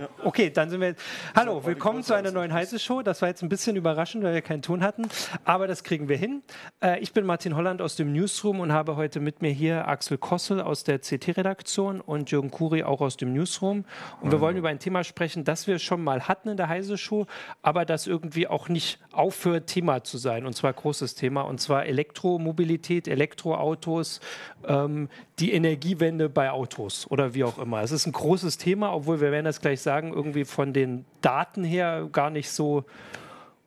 [0.00, 0.94] Ja, okay, dann sind wir.
[1.36, 3.02] Hallo, willkommen zu einer neuen Heiße Show.
[3.02, 5.06] Das war jetzt ein bisschen überraschend, weil wir keinen Ton hatten,
[5.44, 6.42] aber das kriegen wir hin.
[6.82, 10.16] Äh, ich bin Martin Holland aus dem Newsroom und habe heute mit mir hier Axel
[10.16, 13.84] Kossel aus der CT-Redaktion und Jürgen Kuri auch aus dem Newsroom.
[14.22, 16.96] Und wir wollen über ein Thema sprechen, das wir schon mal hatten in der Heiße
[16.96, 17.26] Show,
[17.60, 20.46] aber das irgendwie auch nicht aufhört, Thema zu sein.
[20.46, 24.20] Und zwar großes Thema, und zwar Elektromobilität, Elektroautos,
[24.66, 27.82] ähm, die Energiewende bei Autos oder wie auch immer.
[27.82, 31.64] Es ist ein großes Thema, obwohl wir werden das gleich sagen, irgendwie von den Daten
[31.64, 32.84] her gar nicht so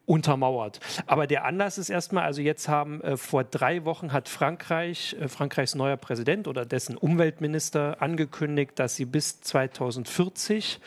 [0.05, 0.79] untermauert.
[1.05, 5.27] Aber der Anlass ist erstmal, also jetzt haben äh, vor drei Wochen hat Frankreich, äh,
[5.27, 10.81] Frankreichs neuer Präsident oder dessen Umweltminister angekündigt, dass sie bis 2040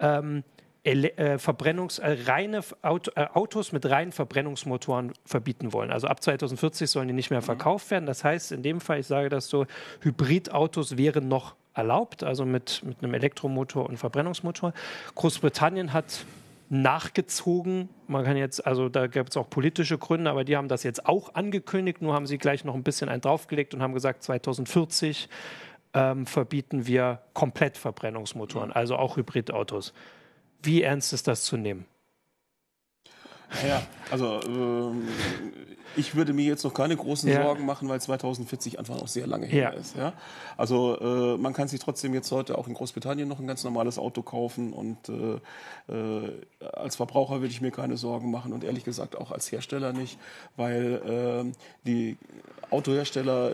[0.00, 0.42] ähm,
[0.84, 5.92] äh, Verbrennungs, äh, reine Auto, äh, Autos mit reinen Verbrennungsmotoren verbieten wollen.
[5.92, 7.44] Also ab 2040 sollen die nicht mehr mhm.
[7.44, 8.06] verkauft werden.
[8.06, 9.66] Das heißt, in dem Fall, ich sage das so,
[10.00, 14.72] Hybridautos wären noch erlaubt, also mit, mit einem Elektromotor und Verbrennungsmotor.
[15.14, 16.24] Großbritannien hat
[16.68, 17.90] nachgezogen.
[18.08, 21.06] Man kann jetzt, also da gibt es auch politische Gründe, aber die haben das jetzt
[21.06, 22.00] auch angekündigt.
[22.00, 25.28] Nur haben sie gleich noch ein bisschen einen draufgelegt und haben gesagt, 2040
[25.94, 29.92] ähm, verbieten wir komplett Verbrennungsmotoren, also auch Hybridautos.
[30.62, 31.84] Wie ernst ist das zu nehmen?
[33.66, 34.92] Ja, also äh,
[35.96, 37.42] ich würde mir jetzt noch keine großen ja.
[37.42, 39.80] Sorgen machen, weil 2040 einfach noch sehr lange her ja.
[39.80, 39.96] ist.
[39.96, 40.12] Ja?
[40.56, 43.98] Also äh, man kann sich trotzdem jetzt heute auch in Großbritannien noch ein ganz normales
[43.98, 46.32] Auto kaufen und äh, äh,
[46.72, 50.18] als Verbraucher würde ich mir keine Sorgen machen und ehrlich gesagt auch als Hersteller nicht,
[50.56, 51.52] weil ähm,
[51.84, 52.16] die
[52.70, 53.52] Autohersteller,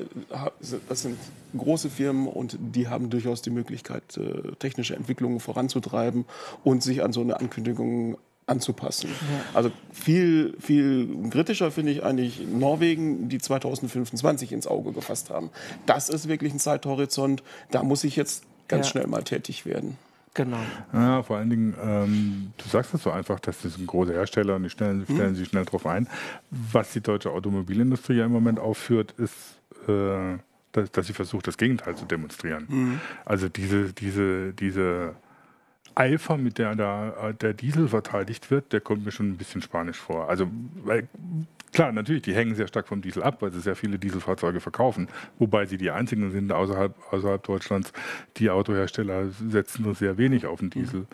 [0.88, 1.18] das sind
[1.56, 6.24] große Firmen und die haben durchaus die Möglichkeit, äh, technische Entwicklungen voranzutreiben
[6.62, 8.16] und sich an so eine Ankündigung
[8.48, 9.10] anzupassen.
[9.10, 9.44] Ja.
[9.54, 15.50] Also viel, viel kritischer finde ich eigentlich Norwegen, die 2025 ins Auge gefasst haben.
[15.86, 18.92] Das ist wirklich ein Zeithorizont, da muss ich jetzt ganz ja.
[18.92, 19.96] schnell mal tätig werden.
[20.34, 20.58] Genau.
[20.92, 24.54] Ja, vor allen Dingen, ähm, du sagst es so einfach, dass das ein großer Hersteller
[24.54, 25.16] und die stellen, hm.
[25.16, 26.06] stellen sich schnell drauf ein.
[26.50, 29.34] Was die deutsche Automobilindustrie ja im Moment aufführt, ist,
[29.88, 30.38] äh,
[30.72, 32.66] dass, dass, sie versucht, das Gegenteil zu demonstrieren.
[32.68, 33.00] Mhm.
[33.24, 35.16] Also diese, diese, diese
[35.98, 39.98] Eifer, mit der da der Diesel verteidigt wird, der kommt mir schon ein bisschen spanisch
[39.98, 40.28] vor.
[40.28, 40.48] Also,
[40.84, 41.08] weil,
[41.72, 45.08] klar, natürlich, die hängen sehr stark vom Diesel ab, weil sie sehr viele Dieselfahrzeuge verkaufen.
[45.38, 47.92] Wobei sie die einzigen sind außerhalb, außerhalb Deutschlands.
[48.36, 51.00] Die Autohersteller setzen nur sehr wenig auf den Diesel.
[51.00, 51.06] Mhm.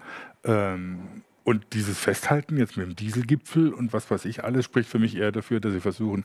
[0.45, 0.99] Ähm,
[1.45, 5.17] und dieses Festhalten jetzt mit dem Dieselgipfel und was weiß ich alles spricht für mich
[5.17, 6.25] eher dafür, dass sie versuchen,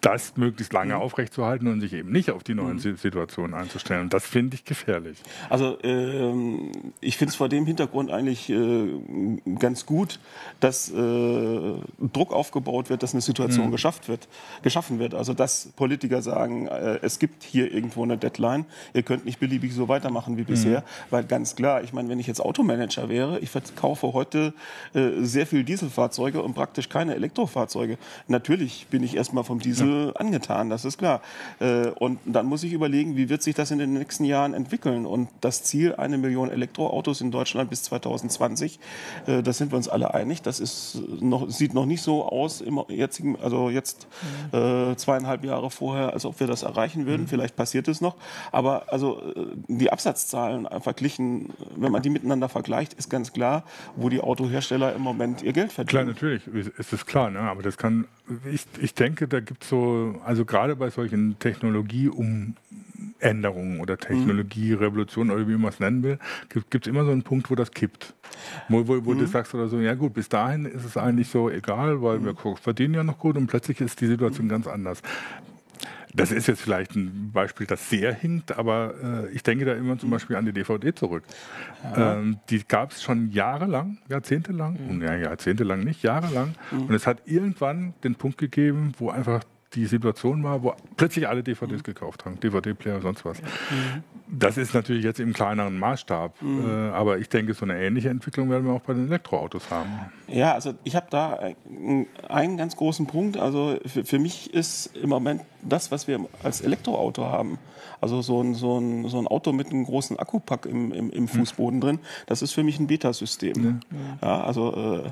[0.00, 1.00] das möglichst lange mhm.
[1.00, 2.96] aufrechtzuerhalten und sich eben nicht auf die neuen mhm.
[2.96, 4.02] Situationen einzustellen.
[4.02, 5.18] Und das finde ich gefährlich.
[5.50, 6.70] Also ähm,
[7.00, 8.88] ich finde es vor dem Hintergrund eigentlich äh,
[9.58, 10.20] ganz gut,
[10.60, 10.92] dass äh,
[12.12, 13.72] Druck aufgebaut wird, dass eine Situation mhm.
[13.72, 14.28] geschafft wird,
[14.62, 15.14] geschaffen wird.
[15.14, 19.74] Also dass Politiker sagen, äh, es gibt hier irgendwo eine Deadline, ihr könnt nicht beliebig
[19.74, 20.80] so weitermachen wie bisher.
[20.80, 20.84] Mhm.
[21.10, 24.54] Weil ganz klar, ich meine, wenn ich jetzt Automanager wäre, ich verkaufe heute
[24.94, 27.98] äh, sehr viel Dieselfahrzeuge und praktisch keine Elektrofahrzeuge.
[28.28, 31.20] Natürlich bin ich erstmal vom Diesel äh, angetan, das ist klar.
[31.60, 35.06] Äh, und dann muss ich überlegen, wie wird sich das in den nächsten Jahren entwickeln.
[35.06, 38.78] Und das Ziel, eine Million Elektroautos in Deutschland bis 2020,
[39.26, 40.42] äh, das sind wir uns alle einig.
[40.42, 44.06] Das ist noch, sieht noch nicht so aus im jetzigen, also jetzt
[44.52, 44.96] mhm.
[44.96, 47.22] zweieinhalb Jahre vorher, als ob wir das erreichen würden.
[47.22, 47.28] Mhm.
[47.28, 48.16] Vielleicht passiert es noch.
[48.52, 49.22] Aber also
[49.68, 53.64] die Absatzzahlen verglichen, wenn man die miteinander vergleicht, ist ganz klar,
[53.96, 56.14] wo die Autohersteller im Moment ihr Geld verdienen.
[56.14, 56.46] Klar, natürlich
[56.78, 57.30] ist es klar.
[57.30, 57.40] Ne?
[57.40, 58.06] Aber das kann,
[58.50, 59.77] ich, ich denke, da gibt es so
[60.24, 66.18] also gerade bei solchen Technologieumänderungen oder Technologierevolutionen oder wie man es nennen will,
[66.48, 68.14] gibt es immer so einen Punkt, wo das kippt.
[68.68, 69.20] Wo, wo, wo mhm.
[69.20, 72.26] du sagst oder so, ja gut, bis dahin ist es eigentlich so egal, weil mhm.
[72.26, 74.50] wir verdienen ja noch gut und plötzlich ist die Situation mhm.
[74.50, 75.02] ganz anders.
[76.14, 79.98] Das ist jetzt vielleicht ein Beispiel, das sehr hinkt, aber äh, ich denke da immer
[79.98, 81.24] zum Beispiel an die DVD zurück.
[81.84, 82.14] Ja.
[82.14, 85.02] Ähm, die gab es schon jahrelang, jahrzehntelang, mhm.
[85.02, 86.54] ja, jahrzehntelang nicht, jahrelang.
[86.70, 86.86] Mhm.
[86.86, 89.44] Und es hat irgendwann den Punkt gegeben, wo einfach
[89.74, 91.82] die Situation war, wo plötzlich alle DVDs mhm.
[91.82, 93.40] gekauft haben, DVD-Player, sonst was.
[93.42, 94.02] Mhm.
[94.26, 96.64] Das ist natürlich jetzt im kleineren Maßstab, mhm.
[96.66, 99.90] äh, aber ich denke, so eine ähnliche Entwicklung werden wir auch bei den Elektroautos haben.
[100.26, 101.38] Ja, also ich habe da
[102.28, 103.36] einen ganz großen Punkt.
[103.36, 107.58] Also für, für, mich ist im Moment das, was wir als Elektroauto haben,
[108.00, 111.22] also so ein, so ein, so ein Auto mit einem großen Akkupack im, im, im
[111.22, 111.28] mhm.
[111.28, 113.80] Fußboden drin, das ist für mich ein Beta-System.
[114.22, 114.28] Ja.
[114.28, 114.44] ja.
[114.44, 115.10] also äh,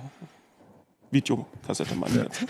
[1.17, 2.47] Videokassette meine jetzt.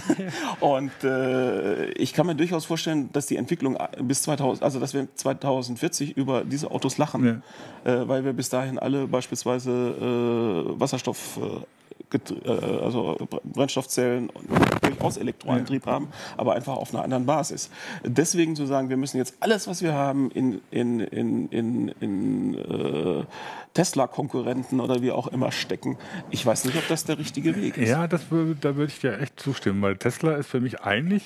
[0.60, 5.08] und äh, ich kann mir durchaus vorstellen, dass die Entwicklung bis 2000, also dass wir
[5.14, 7.42] 2040 über diese Autos lachen,
[7.84, 7.92] ja.
[7.92, 14.30] äh, weil wir bis dahin alle beispielsweise äh, Wasserstoff, äh, äh also Brennstoffzellen
[14.94, 15.92] durchaus Elektroantrieb ja.
[15.92, 17.70] haben, aber einfach auf einer anderen Basis.
[18.04, 22.54] Deswegen zu sagen, wir müssen jetzt alles, was wir haben, in, in, in, in, in
[22.54, 23.24] äh,
[23.74, 25.98] Tesla-Konkurrenten oder wie auch immer stecken.
[26.30, 27.88] Ich weiß nicht, ob das der richtige Weg ist.
[27.88, 28.22] Ja, das,
[28.60, 31.24] da würde ich dir echt zustimmen, weil Tesla ist für mich eigentlich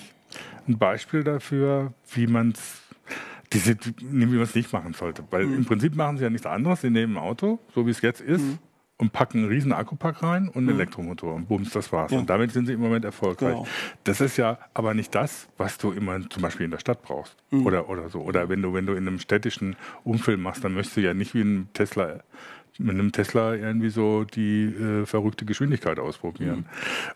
[0.66, 2.82] ein Beispiel dafür, wie man es
[3.52, 5.24] diese, wie man es nicht machen sollte.
[5.30, 5.58] Weil mhm.
[5.58, 6.82] im Prinzip machen sie ja nichts anderes.
[6.82, 8.58] Sie nehmen ein Auto, so wie es jetzt ist, mhm.
[8.98, 10.80] Und packen einen riesen Akkupack rein und einen mhm.
[10.80, 12.10] Elektromotor und bums, das war's.
[12.10, 12.18] Ja.
[12.18, 13.54] Und damit sind sie im Moment erfolgreich.
[13.54, 13.66] Genau.
[14.04, 17.36] Das ist ja aber nicht das, was du immer zum Beispiel in der Stadt brauchst.
[17.50, 17.64] Mhm.
[17.64, 18.20] Oder, oder so.
[18.20, 21.34] Oder wenn du, wenn du in einem städtischen Umfeld machst, dann möchtest du ja nicht
[21.34, 22.20] wie ein Tesla
[22.78, 26.58] mit einem Tesla irgendwie so die äh, verrückte Geschwindigkeit ausprobieren.
[26.58, 26.64] Mhm.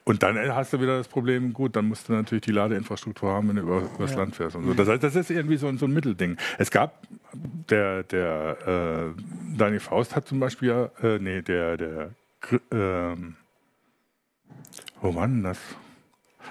[0.04, 3.48] Und dann hast du wieder das Problem, gut, dann musst du natürlich die Ladeinfrastruktur haben,
[3.48, 4.18] wenn du über, übers ja.
[4.18, 4.56] Land fährst.
[4.56, 4.74] Und so.
[4.74, 6.36] Das heißt, das ist irgendwie so, so ein Mittelding.
[6.58, 7.06] Es gab,
[7.70, 12.10] der, der äh, Daniel Faust hat zum Beispiel, ja, äh, nee, der, der,
[12.70, 13.16] äh,
[15.00, 15.58] wo war denn das?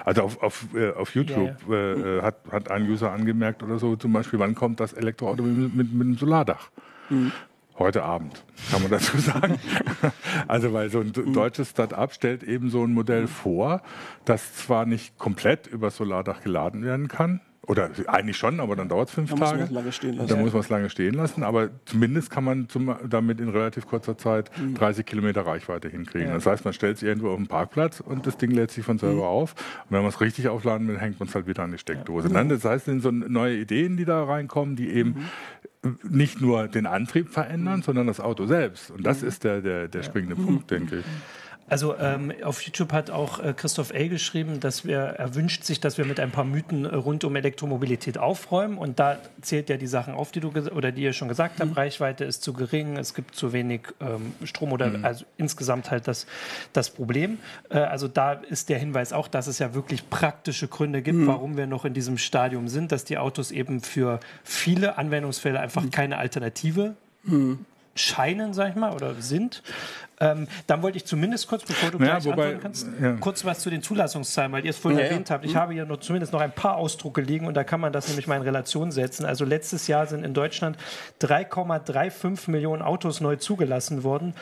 [0.06, 1.94] Also auf, auf, äh, auf YouTube ja, ja.
[1.94, 5.44] Äh, äh, hat, hat ein User angemerkt oder so zum Beispiel, wann kommt das Elektroauto
[5.44, 6.70] mit, mit, mit einem Solardach?
[7.10, 7.32] Mhm.
[7.82, 9.58] Heute Abend, kann man dazu sagen.
[10.48, 13.82] also, weil so ein deutsches Start-up stellt eben so ein Modell vor,
[14.24, 17.42] das zwar nicht komplett über Solardach geladen werden kann,
[17.72, 19.62] oder eigentlich schon, aber dann dauert es fünf da Tage.
[19.62, 20.28] Muss lange stehen lassen.
[20.28, 23.88] Da muss man es lange stehen lassen, aber zumindest kann man zum, damit in relativ
[23.88, 24.76] kurzer Zeit mhm.
[24.76, 26.28] 30 Kilometer Reichweite hinkriegen.
[26.28, 26.34] Ja.
[26.34, 28.98] Das heißt, man stellt es irgendwo auf den Parkplatz und das Ding lädt sich von
[28.98, 29.22] selber mhm.
[29.22, 29.54] auf.
[29.86, 32.28] Und wenn man es richtig aufladen will, hängt man es halt wieder an die Steckdose.
[32.28, 32.44] Ja.
[32.44, 35.26] Das heißt, es sind so neue Ideen, die da reinkommen, die eben mhm
[36.08, 38.92] nicht nur den Antrieb verändern, sondern das Auto selbst.
[38.92, 39.28] Und das mhm.
[39.28, 41.06] ist der, der, der springende Punkt, denke ich.
[41.72, 44.10] Also ähm, auf YouTube hat auch äh, Christoph L.
[44.10, 47.34] geschrieben, dass wir, er wünscht sich, dass wir mit ein paar Mythen äh, rund um
[47.34, 48.78] Elektromobilität aufräumen.
[48.78, 51.70] Und da zählt ja die Sachen auf, die du oder die ihr schon gesagt mhm.
[51.70, 51.78] habt.
[51.78, 55.06] Reichweite ist zu gering, es gibt zu wenig ähm, Strom oder mhm.
[55.06, 56.28] also insgesamt halt das,
[56.74, 57.38] das Problem.
[57.70, 61.28] Äh, also da ist der Hinweis auch, dass es ja wirklich praktische Gründe gibt, mhm.
[61.28, 65.84] warum wir noch in diesem Stadium sind, dass die Autos eben für viele Anwendungsfälle einfach
[65.84, 65.92] mhm.
[65.92, 67.66] keine Alternative mhm.
[67.96, 69.64] Scheinen, sag ich mal, oder sind.
[70.20, 73.14] Ähm, dann wollte ich zumindest kurz, bevor du ja, gleich wobei, antworten kannst, ja.
[73.20, 75.44] kurz was zu den Zulassungszahlen, weil ihr es vorhin ja, erwähnt habt.
[75.46, 75.58] Ich mhm.
[75.58, 78.28] habe hier noch zumindest noch ein paar Ausdrucke liegen und da kann man das nämlich
[78.28, 79.26] mal in Relation setzen.
[79.26, 80.78] Also letztes Jahr sind in Deutschland
[81.22, 84.36] 3,35 Millionen Autos neu zugelassen worden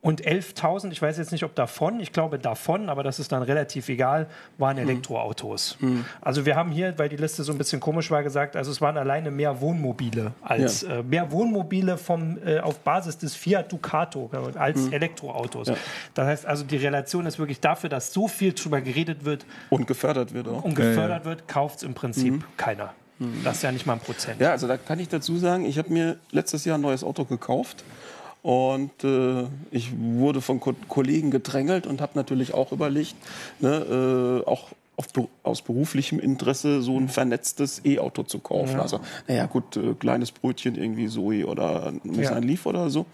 [0.00, 3.42] und 11.000, ich weiß jetzt nicht, ob davon, ich glaube davon, aber das ist dann
[3.42, 4.88] relativ egal, waren mhm.
[4.88, 5.76] Elektroautos.
[5.80, 6.04] Mhm.
[6.20, 8.80] Also wir haben hier, weil die Liste so ein bisschen komisch war, gesagt, also es
[8.80, 11.00] waren alleine mehr Wohnmobile als ja.
[11.00, 14.92] äh, mehr Wohnmobile vom, äh, auf Basis des Fiat Ducato als mhm.
[14.92, 15.68] Elektroautos.
[15.68, 15.76] Ja.
[16.14, 19.46] Das heißt also, die Relation ist wirklich dafür, dass so viel drüber geredet wird.
[19.68, 20.62] Und gefördert wird auch.
[20.62, 22.44] Und gefördert ja, wird, kauft es im Prinzip mhm.
[22.56, 22.94] keiner.
[23.18, 23.40] Mhm.
[23.42, 24.40] Das ist ja nicht mal ein Prozent.
[24.40, 27.24] Ja, also da kann ich dazu sagen, ich habe mir letztes Jahr ein neues Auto
[27.24, 27.84] gekauft.
[28.48, 33.14] Und äh, ich wurde von Ko Kollegen gedrängelt und habe natürlich auch überlegt,
[33.60, 35.08] ne, äh, auch auf,
[35.42, 37.08] aus beruflichem Interesse so ein mhm.
[37.08, 38.76] vernetztes E-Auto zu kaufen.
[38.76, 38.80] Ja.
[38.80, 42.48] Also, naja, gut, äh, kleines Brötchen irgendwie Zoe oder Nissan ja.
[42.48, 43.04] Leaf oder so.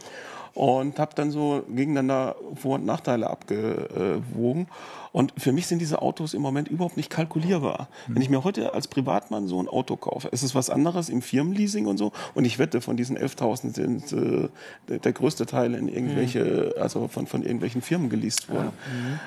[0.55, 4.69] Und habe dann so gegeneinander Vor- und Nachteile abgewogen.
[5.15, 7.89] Und für mich sind diese Autos im Moment überhaupt nicht kalkulierbar.
[8.09, 11.23] Wenn ich mir heute als Privatmann so ein Auto kaufe, ist es was anderes im
[11.23, 12.11] Firmenleasing und so.
[12.35, 17.29] Und ich wette, von diesen 11.000 sind äh, der größte Teil in irgendwelche, also von,
[17.29, 18.73] von irgendwelchen Firmen geleast worden.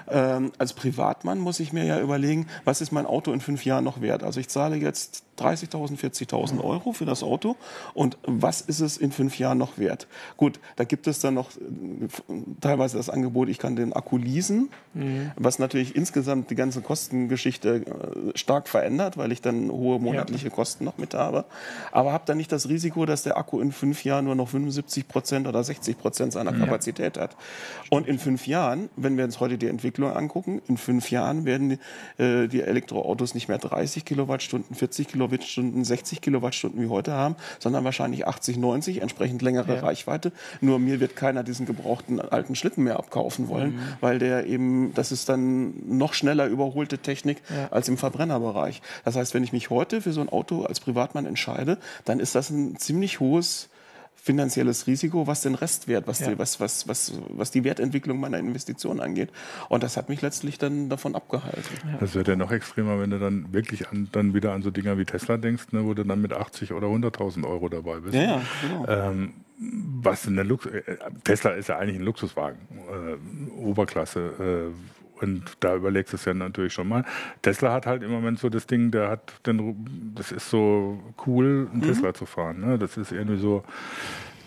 [0.10, 0.42] Ja.
[0.42, 0.44] Mhm.
[0.46, 3.86] Ähm, als Privatmann muss ich mir ja überlegen, was ist mein Auto in fünf Jahren
[3.86, 4.24] noch wert?
[4.24, 7.56] Also ich zahle jetzt 30.000, 40.000 Euro für das Auto.
[7.94, 10.08] Und was ist es in fünf Jahren noch wert?
[10.36, 12.08] Gut, da gibt es dann noch äh,
[12.62, 15.32] teilweise das Angebot, ich kann den Akku leasen, mhm.
[15.36, 20.54] was natürlich insgesamt die ganze Kostengeschichte äh, stark verändert, weil ich dann hohe monatliche ja.
[20.54, 21.46] Kosten noch mit habe.
[21.92, 25.08] Aber habe dann nicht das Risiko, dass der Akku in fünf Jahren nur noch 75
[25.08, 27.24] Prozent oder 60 Prozent seiner Kapazität ja.
[27.24, 27.36] hat.
[27.90, 31.70] Und in fünf Jahren, wenn wir uns heute die Entwicklung angucken, in fünf Jahren werden
[32.18, 35.27] die, äh, die Elektroautos nicht mehr 30 Kilowattstunden, 40 Kilowattstunden,
[35.84, 39.82] 60 Kilowattstunden wie heute haben, sondern wahrscheinlich 80, 90, entsprechend längere ja.
[39.82, 40.32] Reichweite.
[40.62, 43.82] Nur mir wird keiner diesen gebrauchten alten Schlitten mehr abkaufen wollen, mhm.
[44.02, 47.68] weil der eben, das ist dann noch schneller überholte Technik ja.
[47.70, 48.82] als im Verbrennerbereich.
[49.06, 52.36] Das heißt, wenn ich mich heute für so ein Auto als Privatmann entscheide, dann ist
[52.36, 53.70] das ein ziemlich hohes
[54.28, 56.30] finanzielles Risiko, was den Restwert, was, ja.
[56.30, 59.30] die, was, was, was, was die Wertentwicklung meiner Investition angeht.
[59.70, 61.64] Und das hat mich letztlich dann davon abgehalten.
[61.90, 61.98] Ja.
[62.00, 64.98] Das wird ja noch extremer, wenn du dann wirklich an, dann wieder an so Dinger
[64.98, 68.16] wie Tesla denkst, ne, wo du dann mit 80 oder 100.000 Euro dabei bist.
[68.16, 68.86] Ja, ja genau.
[68.88, 70.84] Ähm, was eine Lux äh,
[71.24, 74.74] Tesla ist ja eigentlich ein Luxuswagen, äh, Oberklasse.
[74.74, 77.04] Äh, und da überlegst du es ja natürlich schon mal.
[77.42, 81.68] Tesla hat halt im Moment so das Ding, der hat den, das ist so cool,
[81.72, 81.88] einen mhm.
[81.88, 82.62] Tesla zu fahren.
[82.62, 82.78] Ne?
[82.78, 83.64] Das ist irgendwie so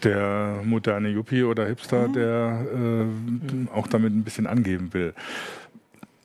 [0.02, 2.12] der moderne Yuppie oder Hipster, mhm.
[2.12, 3.68] der äh, mhm.
[3.74, 5.14] auch damit ein bisschen angeben will.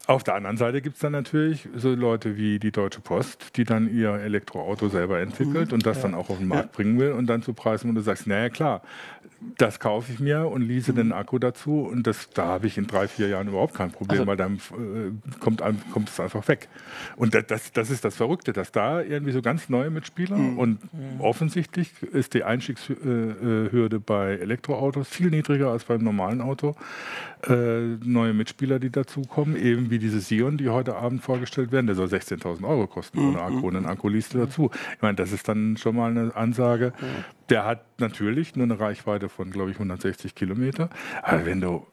[0.08, 3.64] Auf der anderen Seite gibt es dann natürlich so Leute wie die Deutsche Post, die
[3.64, 5.76] dann ihr Elektroauto selber entwickelt mhm.
[5.76, 6.04] und das ja.
[6.04, 6.72] dann auch auf den Markt ja.
[6.76, 8.82] bringen will und dann zu Preisen, wo du sagst, naja klar,
[9.58, 10.98] das kaufe ich mir und lease mhm.
[10.98, 14.22] den Akku dazu und das, da habe ich in drei, vier Jahren überhaupt kein Problem,
[14.22, 16.68] also, weil dann äh, kommt, es einfach weg.
[17.16, 20.58] Und das, das, das, ist das Verrückte, dass da irgendwie so ganz neue Mitspieler mhm.
[20.58, 21.20] und mhm.
[21.20, 26.76] offensichtlich ist die Einstiegshürde bei Elektroautos viel niedriger als beim normalen Auto.
[27.48, 31.96] Äh, neue Mitspieler, die dazukommen, eben wie diese Sion, die heute Abend vorgestellt werden, der
[31.96, 33.64] soll 16.000 Euro kosten ohne Akku mhm.
[33.64, 34.70] und einen Akku liest du dazu.
[34.96, 36.94] Ich meine, das ist dann schon mal eine Ansage.
[37.50, 40.90] Der hat natürlich nur eine Reichweite von, glaube ich, 160 Kilometer.
[41.22, 41.86] Aber wenn du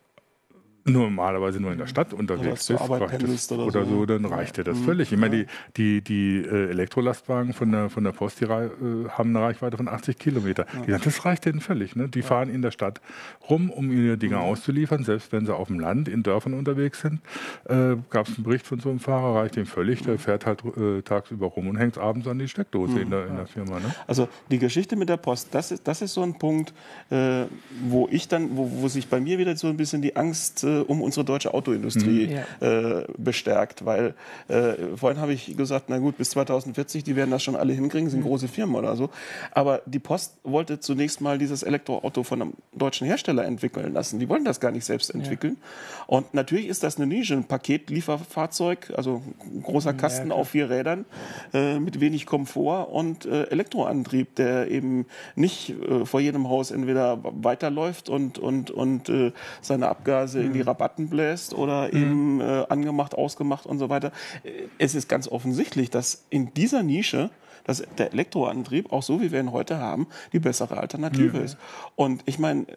[0.84, 4.78] normalerweise nur in der Stadt unterwegs bist das, oder, oder, so, dann reicht dir das
[4.78, 4.84] mhm.
[4.84, 5.12] völlig.
[5.12, 5.46] Ich meine,
[5.76, 8.70] die, die, die äh, Elektrolastwagen von der, von der Post, die äh,
[9.08, 10.66] haben eine Reichweite von 80 Kilometer.
[10.86, 10.98] Ja.
[10.98, 11.94] Das reicht denen völlig.
[11.96, 12.08] Ne?
[12.08, 12.26] Die ja.
[12.26, 13.00] fahren in der Stadt
[13.48, 14.42] rum, um ihre Dinge mhm.
[14.42, 17.20] auszuliefern, selbst wenn sie auf dem Land, in Dörfern unterwegs sind.
[17.64, 20.02] Äh, Gab es einen Bericht von so einem Fahrer, reicht ihm völlig.
[20.02, 23.02] Der fährt halt äh, tagsüber rum und hängt abends an die Steckdose mhm.
[23.02, 23.78] in, der, in der Firma.
[23.78, 23.94] Ne?
[24.06, 26.72] Also die Geschichte mit der Post, das ist, das ist so ein Punkt,
[27.10, 27.44] äh,
[27.88, 30.80] wo ich dann, wo, wo sich bei mir wieder so ein bisschen die Angst äh,
[30.80, 32.32] um unsere deutsche Autoindustrie mhm.
[32.60, 33.00] ja.
[33.00, 33.84] äh, bestärkt.
[33.84, 34.14] Weil
[34.48, 38.10] äh, vorhin habe ich gesagt, na gut, bis 2040, die werden das schon alle hinkriegen,
[38.10, 38.28] sind mhm.
[38.28, 39.10] große Firmen oder so.
[39.52, 44.18] Aber die Post wollte zunächst mal dieses Elektroauto von einem deutschen Hersteller entwickeln lassen.
[44.18, 45.56] Die wollten das gar nicht selbst entwickeln.
[45.60, 46.04] Ja.
[46.06, 50.70] Und natürlich ist das eine Nische, ein Paketlieferfahrzeug, also ein großer Kasten ja, auf vier
[50.70, 51.04] Rädern
[51.52, 57.18] äh, mit wenig Komfort und äh, Elektroantrieb, der eben nicht äh, vor jedem Haus entweder
[57.22, 60.46] weiterläuft und, und, und äh, seine Abgase mhm.
[60.46, 60.68] in die mhm.
[60.68, 62.02] Rabatten bläst oder mhm.
[62.02, 64.12] eben äh, angemacht, ausgemacht und so weiter.
[64.78, 67.30] Es ist ganz offensichtlich, dass in dieser Nische
[67.64, 71.44] dass der Elektroantrieb, auch so wie wir ihn heute haben, die bessere Alternative ja.
[71.44, 71.56] ist.
[71.96, 72.74] Und ich meine, äh,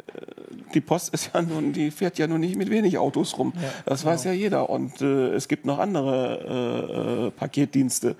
[0.74, 3.54] die Post ist ja nun, die fährt ja nun nicht mit wenig Autos rum.
[3.56, 4.14] Ja, das genau.
[4.14, 4.70] weiß ja jeder.
[4.70, 8.16] Und äh, es gibt noch andere äh, äh, Paketdienste,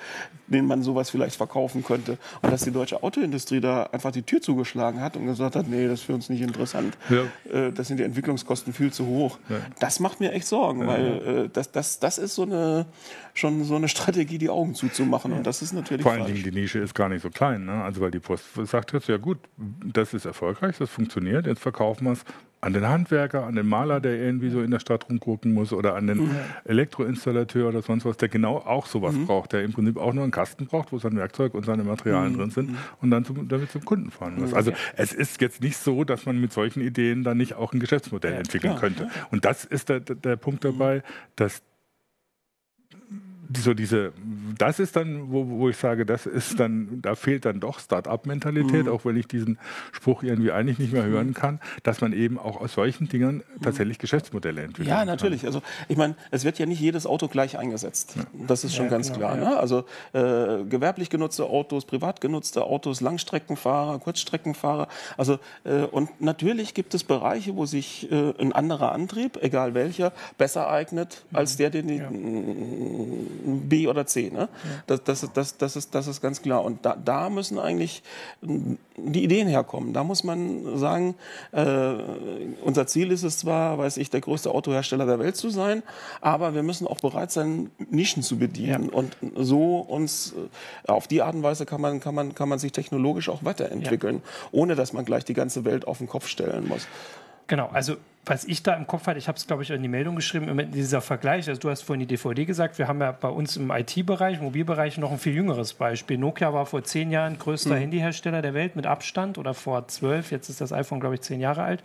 [0.48, 2.18] denen man sowas vielleicht verkaufen könnte.
[2.42, 5.88] Und dass die deutsche Autoindustrie da einfach die Tür zugeschlagen hat und gesagt hat, nee,
[5.88, 6.98] das ist für uns nicht interessant.
[7.10, 7.24] Ja.
[7.52, 9.40] Äh, das sind die Entwicklungskosten viel zu hoch.
[9.80, 12.86] Das macht mir echt Sorgen, weil äh, das, das, das ist so eine,
[13.34, 15.34] schon so eine Strategie, die Augen zuzumachen.
[15.34, 17.66] Und das ist natürlich Vor allen Dingen die Nische ist gar nicht so klein.
[17.66, 17.84] Ne?
[17.84, 22.06] Also weil die Post sagt jetzt, ja gut, das ist erfolgreich, das funktioniert, jetzt verkaufen
[22.06, 22.26] wir es
[22.66, 25.96] an den Handwerker, an den Maler, der irgendwie so in der Stadt rumgucken muss oder
[25.96, 26.36] an den mhm.
[26.64, 29.28] Elektroinstallateur oder sonst was, der genau auch sowas mhm.
[29.28, 32.34] braucht, der im Prinzip auch nur einen Kasten braucht, wo sein Werkzeug und seine Materialien
[32.34, 32.38] mhm.
[32.38, 32.78] drin sind mhm.
[33.02, 34.54] und dann zum, damit zum Kunden fahren muss.
[34.54, 37.80] Also es ist jetzt nicht so, dass man mit solchen Ideen dann nicht auch ein
[37.80, 39.04] Geschäftsmodell ja, entwickeln klar, könnte.
[39.04, 39.28] Ja.
[39.30, 41.04] Und das ist der, der Punkt dabei,
[41.36, 41.62] dass
[43.58, 44.14] so diese,
[44.58, 48.86] das ist dann, wo, wo ich sage, das ist dann, da fehlt dann doch Start-up-Mentalität,
[48.86, 48.92] mhm.
[48.92, 49.58] auch wenn ich diesen
[49.92, 54.00] Spruch irgendwie eigentlich nicht mehr hören kann, dass man eben auch aus solchen Dingen tatsächlich
[54.00, 54.88] Geschäftsmodelle entwickelt.
[54.88, 55.42] Ja, natürlich.
[55.42, 55.48] Kann.
[55.48, 58.16] Also ich meine, es wird ja nicht jedes Auto gleich eingesetzt.
[58.16, 58.24] Ja.
[58.48, 59.38] Das ist schon ja, ganz genau, klar.
[59.38, 59.50] Ja.
[59.50, 59.58] Ne?
[59.58, 64.88] Also äh, gewerblich genutzte Autos, privat genutzte Autos, Langstreckenfahrer, Kurzstreckenfahrer.
[65.18, 70.14] Also äh, und natürlich gibt es Bereiche, wo sich äh, ein anderer Antrieb, egal welcher,
[70.38, 71.58] besser eignet als mhm.
[71.58, 72.02] der, den die
[73.44, 74.30] B oder C.
[74.30, 74.50] Ne?
[74.88, 76.64] Das, das, das, das, ist, das ist ganz klar.
[76.64, 78.04] Und da, da müssen eigentlich
[78.42, 79.94] die Ideen herkommen.
[79.94, 81.16] Da muss man sagen,
[81.52, 81.94] äh,
[82.64, 85.84] unser Ziel ist es zwar, weiß ich, der größte Autohersteller der Welt zu sein,
[86.22, 88.86] aber wir müssen auch bereit sein, Nischen zu bedienen.
[88.86, 88.94] Ja.
[88.94, 90.34] Und so uns
[90.88, 93.44] äh, auf die Art und Weise kann man, kann man, kann man sich technologisch auch
[93.44, 94.50] weiterentwickeln, ja.
[94.52, 96.88] ohne dass man gleich die ganze Welt auf den Kopf stellen muss.
[97.48, 99.88] Genau, also was ich da im Kopf hatte, ich habe es, glaube ich, in die
[99.88, 103.30] Meldung geschrieben, dieser Vergleich, also du hast vorhin die DVD gesagt, wir haben ja bei
[103.30, 106.18] uns im IT-Bereich, Mobilbereich noch ein viel jüngeres Beispiel.
[106.18, 107.80] Nokia war vor zehn Jahren größter mhm.
[107.80, 111.40] Handyhersteller der Welt mit Abstand oder vor zwölf, jetzt ist das iPhone, glaube ich, zehn
[111.40, 111.84] Jahre alt.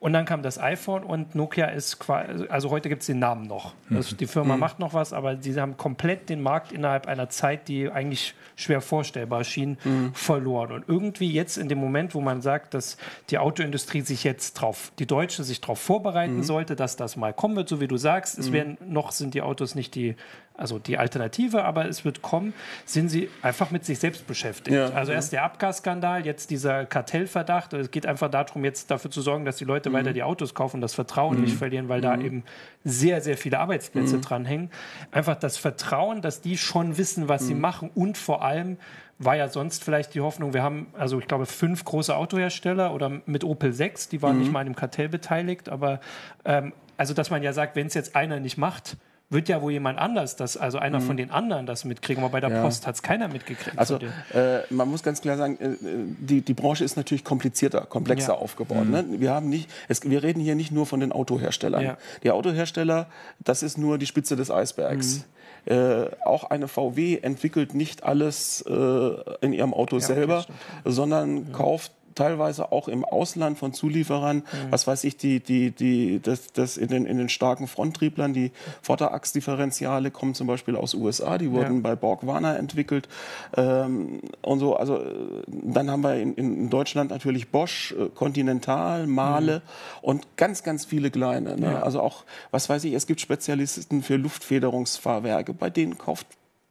[0.00, 3.48] Und dann kam das iPhone und Nokia ist quasi, also heute gibt es den Namen
[3.48, 3.74] noch.
[3.90, 4.60] Also die Firma mhm.
[4.60, 8.80] macht noch was, aber sie haben komplett den Markt innerhalb einer Zeit, die eigentlich schwer
[8.80, 10.14] vorstellbar schien, mhm.
[10.14, 10.70] verloren.
[10.70, 12.96] Und irgendwie jetzt in dem Moment, wo man sagt, dass
[13.30, 16.42] die Autoindustrie sich jetzt drauf, die Deutsche sich darauf vorbereiten mhm.
[16.42, 18.52] sollte, dass das mal kommen wird, so wie du sagst, es mhm.
[18.52, 20.16] werden noch sind die Autos nicht die
[20.54, 22.52] also die Alternative, aber es wird kommen,
[22.84, 24.74] sind sie einfach mit sich selbst beschäftigt.
[24.74, 27.72] Ja, also erst der Abgasskandal, jetzt dieser Kartellverdacht.
[27.74, 29.94] Es geht einfach darum, jetzt dafür zu sorgen, dass die Leute mhm.
[29.94, 31.44] weiter die Autos kaufen und das Vertrauen mhm.
[31.44, 32.02] nicht verlieren, weil mhm.
[32.02, 32.42] da eben
[32.82, 34.22] sehr, sehr viele Arbeitsplätze mhm.
[34.22, 34.70] dranhängen.
[35.12, 37.60] Einfach das Vertrauen, dass die schon wissen, was sie mhm.
[37.60, 38.78] machen und vor allem
[39.18, 43.20] war ja sonst vielleicht die Hoffnung, wir haben, also ich glaube, fünf große Autohersteller oder
[43.26, 44.52] mit Opel 6, die waren nicht mhm.
[44.52, 46.00] mal an dem Kartell beteiligt, aber
[46.44, 48.96] ähm, also dass man ja sagt, wenn es jetzt einer nicht macht,
[49.30, 51.04] wird ja wohl jemand anders, das, also einer mhm.
[51.04, 52.62] von den anderen das mitkriegen, aber bei der ja.
[52.62, 53.78] Post hat es keiner mitgekriegt.
[53.78, 53.98] Also
[54.32, 55.76] äh, man muss ganz klar sagen, äh,
[56.18, 58.38] die, die Branche ist natürlich komplizierter, komplexer ja.
[58.38, 58.86] aufgebaut.
[58.86, 58.90] Mhm.
[58.90, 59.04] Ne?
[59.18, 61.82] Wir, haben nicht, es, wir reden hier nicht nur von den Autoherstellern.
[61.82, 61.98] Ja.
[62.22, 63.06] Die Autohersteller,
[63.40, 65.18] das ist nur die Spitze des Eisbergs.
[65.18, 65.24] Mhm.
[65.68, 69.10] Äh, auch eine VW entwickelt nicht alles äh,
[69.42, 70.46] in ihrem Auto selber,
[70.86, 74.42] sondern kauft teilweise auch im Ausland von Zulieferern, mhm.
[74.70, 78.50] was weiß ich, die, die, die, das, das in, den, in den starken Fronttrieblern, die
[78.82, 81.80] Vorderachsdifferentiale kommen zum Beispiel aus USA, die wurden ja.
[81.82, 83.08] bei Borg-Warner entwickelt
[83.56, 84.76] ähm, und so.
[84.76, 85.00] Also
[85.46, 89.98] dann haben wir in, in Deutschland natürlich Bosch, äh, Continental, Mahle mhm.
[90.02, 91.56] und ganz, ganz viele kleine.
[91.56, 91.72] Ne?
[91.72, 91.82] Ja.
[91.82, 96.26] Also auch, was weiß ich, es gibt Spezialisten für Luftfederungsfahrwerke, bei denen kauft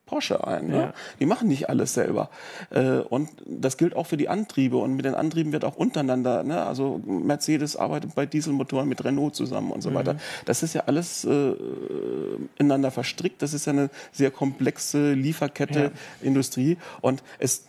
[0.08, 0.68] Porsche ein.
[0.68, 0.78] Ne?
[0.78, 0.94] Ja.
[1.20, 2.30] Die machen nicht alles selber.
[2.72, 4.78] Äh, und das gilt auch für die Antriebe.
[4.78, 6.66] Und mit den Antrieben wird auch untereinander, ne?
[6.66, 9.96] also Mercedes arbeitet bei Dieselmotoren mit Renault zusammen und so mhm.
[9.96, 10.16] weiter.
[10.46, 11.54] Das ist ja alles äh,
[12.58, 13.44] ineinander verstrickt.
[13.44, 15.92] Das ist ja eine sehr komplexe Lieferkette, ja.
[16.22, 16.78] Industrie.
[17.02, 17.66] Und es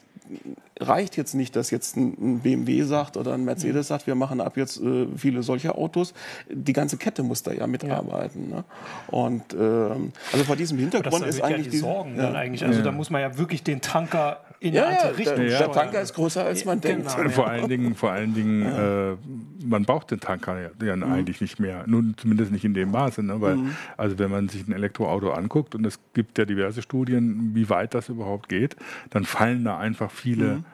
[0.80, 4.56] reicht jetzt nicht, dass jetzt ein BMW sagt oder ein Mercedes sagt, wir machen ab
[4.56, 6.14] jetzt äh, viele solche Autos.
[6.50, 8.50] Die ganze Kette muss da ja mitarbeiten.
[8.50, 8.56] Ja.
[8.56, 8.64] Ne?
[9.08, 12.22] Und ähm, also vor diesem Hintergrund ist eigentlich ja die Sorgen ja.
[12.22, 12.64] dann eigentlich.
[12.64, 15.72] Also da muss man ja wirklich den Tanker in ja, eine andere Richtung der, der
[15.72, 17.16] Tanker ist größer als man denkt.
[17.16, 19.16] Genau, vor allen Dingen, vor allen Dingen, äh,
[19.64, 21.04] man braucht den Tanker ja, mhm.
[21.04, 21.84] eigentlich nicht mehr.
[21.86, 23.40] Nun zumindest nicht in dem Maße, ne?
[23.40, 23.76] weil mhm.
[23.96, 27.94] also wenn man sich ein Elektroauto anguckt und es gibt ja diverse Studien, wie weit
[27.94, 28.76] das überhaupt geht,
[29.10, 30.64] dann fallen da einfach viele mhm.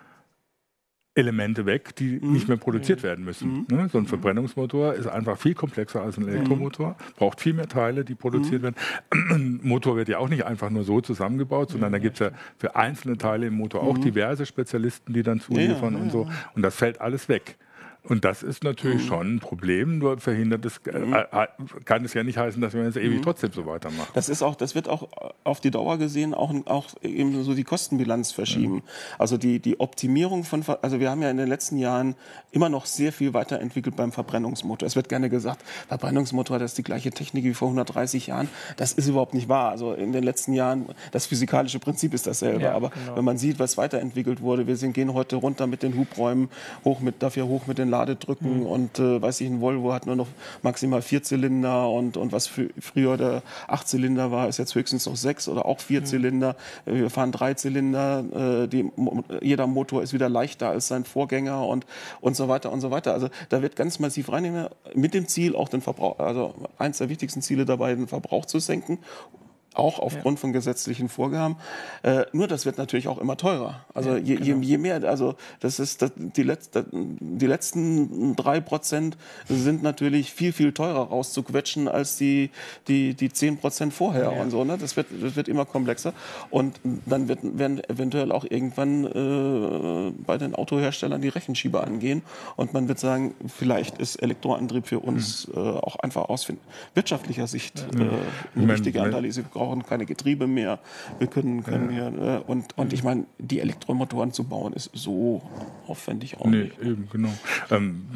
[1.15, 2.33] Elemente weg, die mhm.
[2.33, 3.05] nicht mehr produziert mhm.
[3.05, 3.67] werden müssen.
[3.69, 3.77] Mhm.
[3.77, 3.89] Ne?
[3.91, 7.15] So ein Verbrennungsmotor ist einfach viel komplexer als ein Elektromotor, mhm.
[7.17, 8.65] braucht viel mehr Teile, die produziert mhm.
[8.65, 8.77] werden.
[9.11, 12.31] Ein Motor wird ja auch nicht einfach nur so zusammengebaut, sondern da gibt es ja
[12.59, 16.29] für einzelne Teile im Motor auch diverse Spezialisten, die dann zuliefern ja, ja, und so.
[16.55, 17.57] Und das fällt alles weg.
[18.07, 19.07] Und das ist natürlich mhm.
[19.09, 21.15] schon ein Problem, nur verhindert es, äh, mhm.
[21.15, 21.47] äh,
[21.85, 23.23] kann es ja nicht heißen, dass wir jetzt ewig mhm.
[23.23, 24.09] trotzdem so weitermachen.
[24.13, 25.09] Das ist auch, das wird auch
[25.43, 28.75] auf die Dauer gesehen auch, auch eben so die Kostenbilanz verschieben.
[28.75, 28.83] Mhm.
[29.19, 32.15] Also die, die Optimierung von, also wir haben ja in den letzten Jahren
[32.53, 34.87] immer noch sehr viel weiterentwickelt beim Verbrennungsmotor.
[34.87, 38.49] Es wird gerne gesagt, Verbrennungsmotor, das ist die gleiche Technik wie vor 130 Jahren.
[38.77, 39.71] Das ist überhaupt nicht wahr.
[39.71, 42.65] Also in den letzten Jahren, das physikalische Prinzip ist dasselbe.
[42.65, 43.17] Ja, Aber genau.
[43.17, 46.51] wenn man sieht, was weiterentwickelt wurde, wir sind, gehen heute runter mit den Hubräumen,
[46.85, 48.67] hoch mit, dafür hoch mit den Ladedrücken mhm.
[48.67, 50.27] und äh, weiß ich, ein Volvo hat nur noch
[50.63, 55.17] maximal vier Zylinder und, und was für, früher der Achtzylinder war, ist jetzt höchstens noch
[55.17, 56.07] sechs oder auch vier mhm.
[56.07, 56.57] Zylinder.
[56.87, 58.91] Wir fahren drei Zylinder, äh, die,
[59.41, 61.87] jeder Motor ist wieder leichter als sein Vorgänger und,
[62.21, 63.13] und so weiter und so weiter.
[63.13, 67.09] Also da wird ganz massiv reinnehmen mit dem Ziel, auch den Verbrauch, also eins der
[67.09, 68.99] wichtigsten Ziele dabei, den Verbrauch zu senken
[69.75, 70.41] auch aufgrund ja.
[70.41, 71.57] von gesetzlichen Vorgaben.
[72.03, 73.85] Äh, nur das wird natürlich auch immer teurer.
[73.93, 74.61] Also ja, je, genau.
[74.61, 79.17] je, mehr, also das ist das, die, letzte, die letzten drei Prozent
[79.49, 82.51] sind natürlich viel viel teurer rauszuquetschen als die
[82.89, 84.43] die die zehn Prozent vorher ja.
[84.43, 84.65] und so.
[84.65, 84.79] Ne?
[84.79, 86.13] Das wird das wird immer komplexer
[86.51, 92.23] und dann wird, werden eventuell auch irgendwann äh, bei den Autoherstellern die Rechenschieber angehen
[92.57, 95.55] und man wird sagen, vielleicht ist Elektroantrieb für uns mhm.
[95.55, 96.45] äh, auch einfach aus
[96.95, 100.79] wirtschaftlicher Sicht äh, eine wichtige Analyse brauchen keine Getriebe mehr.
[101.19, 102.11] Wir können, können ja.
[102.11, 105.43] hier, äh, und, und ich meine, die Elektromotoren zu bauen ist so
[105.87, 106.81] aufwendig auch nee, nicht.
[106.81, 107.31] eben, genau.
[107.71, 108.07] Ähm,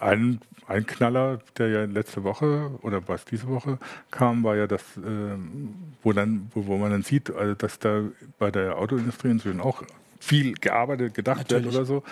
[0.00, 3.78] ein, ein Knaller, der ja letzte Woche oder was diese Woche
[4.10, 5.36] kam, war ja das, äh,
[6.02, 8.02] wo dann, wo, wo man dann sieht, also dass da
[8.38, 9.82] bei der Autoindustrie inzwischen auch
[10.20, 11.74] viel gearbeitet, gedacht Natürlich.
[11.74, 12.02] wird oder so,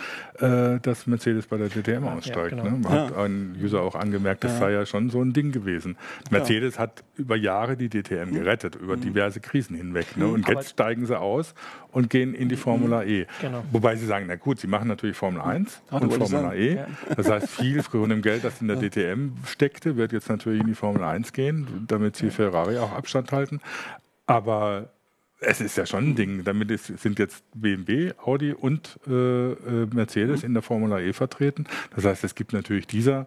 [0.45, 2.57] äh, dass Mercedes bei der DTM aussteigt.
[2.57, 2.77] Ja, genau.
[2.77, 2.89] ne?
[2.89, 3.25] Hat ja.
[3.25, 4.59] ein User auch angemerkt, das ja.
[4.59, 5.97] sei ja schon so ein Ding gewesen.
[6.31, 8.35] Mercedes hat über Jahre die DTM mhm.
[8.35, 9.03] gerettet, über mhm.
[9.03, 10.17] diverse Krisen hinweg.
[10.17, 10.25] Ne?
[10.25, 10.33] Mhm.
[10.33, 11.55] Und jetzt steigen sie aus
[11.93, 13.09] und gehen in die Formula mhm.
[13.09, 13.27] E.
[13.41, 13.65] Genau.
[13.73, 16.79] Wobei sie sagen, na gut, sie machen natürlich Formel 1 Ach, und Formula E.
[17.17, 20.67] Das heißt, viel von dem Geld, das in der DTM steckte, wird jetzt natürlich in
[20.67, 23.61] die Formel 1 gehen, damit sie Ferrari auch Abstand halten.
[24.27, 24.94] Aber
[25.47, 26.45] es ist ja schon ein Ding.
[26.45, 30.47] Damit ist, sind jetzt BMW, Audi und äh, äh Mercedes mhm.
[30.47, 31.67] in der Formula E vertreten.
[31.95, 33.27] Das heißt, es gibt natürlich dieser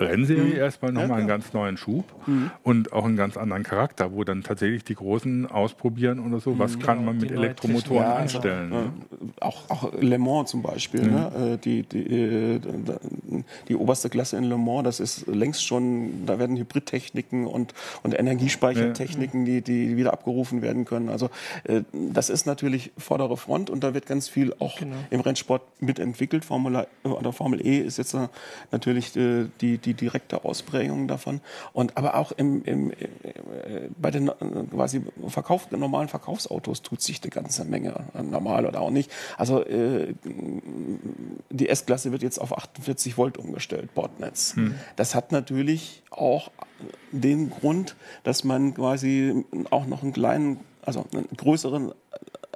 [0.00, 0.56] Rennserie mhm.
[0.56, 2.50] erstmal nochmal ja, einen ganz neuen Schub mhm.
[2.62, 6.76] und auch einen ganz anderen Charakter, wo dann tatsächlich die Großen ausprobieren oder so, was
[6.76, 8.72] mhm, kann genau, man mit Elektromotoren ja, anstellen.
[8.72, 8.92] Also, ne?
[9.40, 11.32] auch, auch Le Mans zum Beispiel, ne?
[11.36, 11.54] Mhm.
[11.54, 12.60] Äh, die, die, äh,
[13.68, 18.18] die oberste Klasse in Le Mans, das ist längst schon, da werden Hybridtechniken und, und
[18.18, 21.08] Energiespeichertechniken, die, die wieder abgerufen werden können.
[21.08, 21.30] Also
[21.64, 24.96] äh, das ist natürlich vordere Front und da wird ganz viel auch genau.
[25.10, 26.44] im Rennsport mitentwickelt.
[26.44, 28.16] Formula oder Formel E ist jetzt
[28.70, 31.40] natürlich die, die die direkte Ausprägung davon.
[31.72, 32.96] Und aber auch im, im, äh,
[33.96, 34.30] bei den
[34.70, 39.10] quasi Verkauf, normalen Verkaufsautos tut sich eine ganze Menge, normal oder auch nicht.
[39.36, 40.14] Also äh,
[41.50, 44.54] die S-Klasse wird jetzt auf 48 Volt umgestellt, Bordnetz.
[44.56, 44.74] Hm.
[44.96, 46.50] Das hat natürlich auch
[47.12, 51.92] den Grund, dass man quasi auch noch einen kleinen, also einen größeren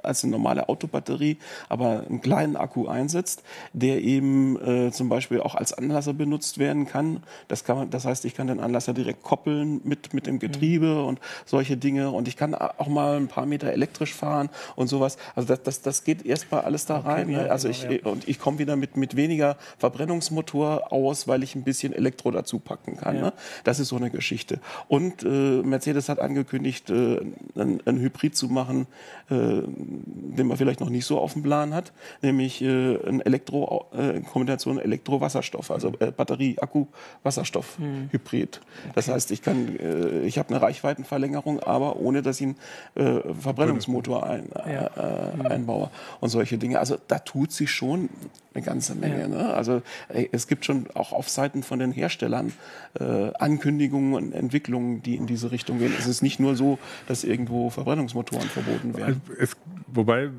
[0.03, 1.37] als eine normale Autobatterie,
[1.69, 6.85] aber einen kleinen Akku einsetzt, der eben äh, zum Beispiel auch als Anlasser benutzt werden
[6.87, 7.23] kann.
[7.47, 10.87] Das, kann man, das heißt, ich kann den Anlasser direkt koppeln mit, mit dem Getriebe
[10.87, 11.05] mhm.
[11.05, 12.11] und solche Dinge.
[12.11, 15.17] Und ich kann auch mal ein paar Meter elektrisch fahren und sowas.
[15.35, 17.27] Also das, das, das geht erstmal alles da rein.
[17.29, 18.11] Okay, ja, also genau, ich, ja.
[18.11, 22.59] Und ich komme wieder mit, mit weniger Verbrennungsmotor aus, weil ich ein bisschen Elektro dazu
[22.59, 23.15] packen kann.
[23.15, 23.21] Ja.
[23.21, 23.33] Ne?
[23.63, 24.59] Das ist so eine Geschichte.
[24.87, 27.19] Und äh, Mercedes hat angekündigt, äh,
[27.55, 28.87] ein, ein Hybrid zu machen,
[29.29, 29.61] äh,
[30.05, 34.19] den man vielleicht noch nicht so auf dem Plan hat, nämlich äh, ein Elektro, äh,
[34.21, 36.87] Kombination Elektro-Wasserstoff, also äh, Batterie, Akku,
[37.23, 38.09] Wasserstoff, hm.
[38.11, 38.61] Hybrid.
[38.95, 42.55] Das heißt, ich kann, äh, ich habe eine Reichweitenverlängerung, aber ohne dass ich einen
[42.95, 44.87] äh, Verbrennungsmotor ein, ja.
[44.87, 45.45] äh, hm.
[45.45, 46.79] einbaue und solche Dinge.
[46.79, 48.09] Also da tut sich schon
[48.53, 49.21] eine ganze Menge.
[49.21, 49.27] Ja.
[49.27, 49.53] Ne?
[49.53, 52.53] Also es gibt schon auch auf Seiten von den Herstellern
[52.99, 55.93] äh, Ankündigungen und Entwicklungen, die in diese Richtung gehen.
[55.97, 56.77] Es ist nicht nur so,
[57.07, 59.21] dass irgendwo Verbrennungsmotoren verboten werden.
[59.39, 59.55] Es,
[59.87, 60.29] wobei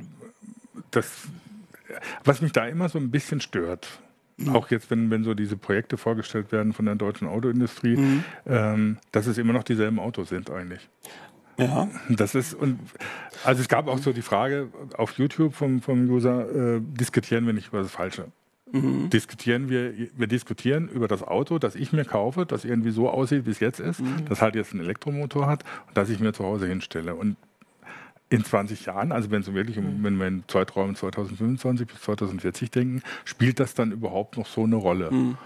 [0.91, 1.29] das,
[2.25, 4.01] was mich da immer so ein bisschen stört,
[4.37, 4.55] mhm.
[4.55, 8.25] auch jetzt, wenn, wenn so diese Projekte vorgestellt werden von der deutschen Autoindustrie, mhm.
[8.47, 10.89] ähm, dass es immer noch dieselben Autos sind eigentlich.
[11.57, 11.89] Ja.
[12.09, 12.81] Das ist, und
[13.45, 17.53] also es gab auch so die Frage auf YouTube vom, vom User, äh, diskutieren wir
[17.53, 18.27] nicht über das Falsche?
[18.73, 19.09] Mhm.
[19.11, 23.47] Diskutieren wir, wir diskutieren über das Auto, das ich mir kaufe, das irgendwie so aussieht,
[23.47, 24.25] wie es jetzt ist, mhm.
[24.29, 27.15] das halt jetzt einen Elektromotor hat und das ich mir zu Hause hinstelle.
[27.15, 27.37] Und
[28.35, 30.03] in 20 Jahren, also wenn, so wirklich, mhm.
[30.03, 34.77] wenn wir in Zeitraum 2025 bis 2040 denken, spielt das dann überhaupt noch so eine
[34.77, 35.11] Rolle?
[35.11, 35.39] Mhm.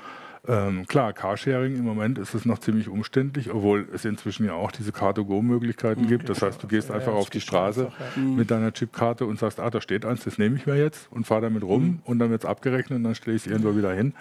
[0.47, 4.71] Ähm, klar, Carsharing im Moment ist es noch ziemlich umständlich, obwohl es inzwischen ja auch
[4.71, 6.09] diese Car-to-Go-Möglichkeiten mhm.
[6.09, 6.29] gibt.
[6.29, 9.81] Das heißt, du gehst einfach auf die Straße mit deiner Chipkarte und sagst, ah, da
[9.81, 11.99] steht eins, das nehme ich mir jetzt und fahre damit rum mhm.
[12.05, 14.15] und dann wird es abgerechnet und dann stelle ich es irgendwo wieder hin.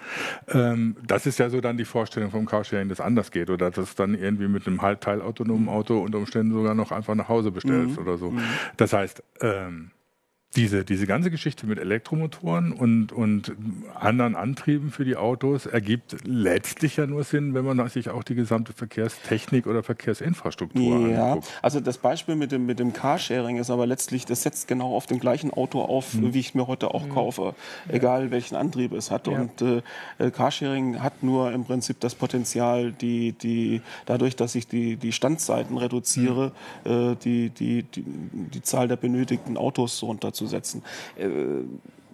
[0.48, 3.70] Ähm, das ist ja so dann die Vorstellung vom Carsharing, dass es anders geht oder
[3.70, 7.28] dass es dann irgendwie mit einem halt teilautonomen Auto unter Umständen sogar noch einfach nach
[7.28, 8.02] Hause bestellst mhm.
[8.02, 8.30] oder so.
[8.30, 8.40] Mhm.
[8.76, 9.90] Das heißt, ähm,
[10.56, 13.52] diese, diese ganze Geschichte mit Elektromotoren und, und
[13.94, 18.34] anderen Antrieben für die Autos ergibt letztlich ja nur Sinn, wenn man sich auch die
[18.34, 21.48] gesamte Verkehrstechnik oder Verkehrsinfrastruktur ja, anguckt.
[21.60, 25.06] Also das Beispiel mit dem, mit dem Carsharing ist aber letztlich, das setzt genau auf
[25.06, 26.32] dem gleichen Auto auf, mhm.
[26.32, 27.10] wie ich mir heute auch mhm.
[27.10, 27.54] kaufe,
[27.88, 29.26] egal welchen Antrieb es hat.
[29.26, 29.34] Ja.
[29.34, 29.82] Und äh,
[30.18, 35.12] äh, Carsharing hat nur im Prinzip das Potenzial, die, die, dadurch, dass ich die, die
[35.12, 36.52] Standzeiten reduziere,
[36.86, 36.90] mhm.
[36.90, 40.08] äh, die, die, die, die Zahl der benötigten Autos so
[40.40, 40.82] runterzuziehen setzen.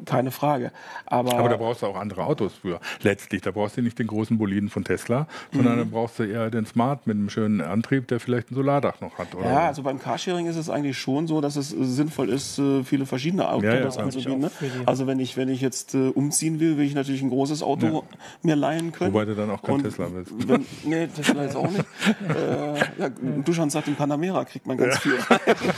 [0.05, 0.73] Keine Frage.
[1.07, 2.81] Aber, Aber da brauchst du auch andere Autos für.
[3.03, 5.79] Letztlich, da brauchst du nicht den großen Boliden von Tesla, sondern mhm.
[5.79, 9.19] da brauchst du eher den Smart mit einem schönen Antrieb, der vielleicht ein Solardach noch
[9.19, 9.35] hat.
[9.35, 9.47] Oder?
[9.47, 13.07] Ja, also beim Carsharing ist es eigentlich schon so, dass es sinnvoll ist, äh, viele
[13.07, 14.41] verschiedene Autos ja, ja, anzubieten.
[14.41, 14.51] Ne?
[14.87, 17.87] Also wenn ich, wenn ich jetzt äh, umziehen will, will ich natürlich ein großes Auto
[17.87, 18.03] ja.
[18.43, 19.13] mir leihen können.
[19.13, 20.33] Wobei du dann auch kein Und Tesla willst.
[20.49, 21.85] Wenn, nee, Tesla jetzt auch nicht.
[22.29, 25.19] äh, ja, du schon sagst, im Panamera kriegt man ganz viel.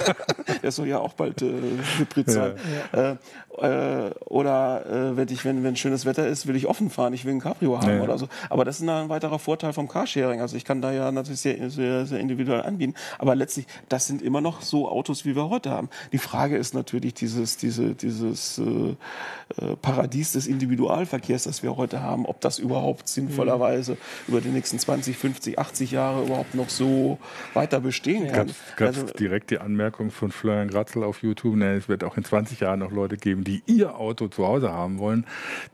[0.63, 1.53] der soll ja auch bald äh,
[1.99, 2.55] Hybrid sein.
[2.93, 3.17] Äh,
[3.59, 7.25] äh, oder äh, wenn, ich, wenn, wenn schönes Wetter ist, will ich offen fahren, ich
[7.25, 8.29] will ein Cabrio haben ja, oder so.
[8.51, 10.41] Aber das ist ein weiterer Vorteil vom Carsharing.
[10.41, 12.95] Also ich kann da ja natürlich sehr, sehr, sehr individuell anbieten.
[13.19, 15.89] Aber letztlich, das sind immer noch so Autos, wie wir heute haben.
[16.13, 22.03] Die Frage ist natürlich dieses, diese, dieses äh, äh Paradies des Individualverkehrs, das wir heute
[22.03, 23.99] haben, ob das überhaupt sinnvollerweise mhm.
[24.29, 27.19] über die nächsten 20, 50, 80 Jahre überhaupt noch so
[27.55, 28.51] weiter bestehen kann.
[28.77, 32.25] Ganz, also, direkt die Anmerkung von Florian Gratzel auf YouTube, ne, es wird auch in
[32.25, 35.27] 20 Jahren noch Leute geben, die ihr Auto zu Hause haben wollen.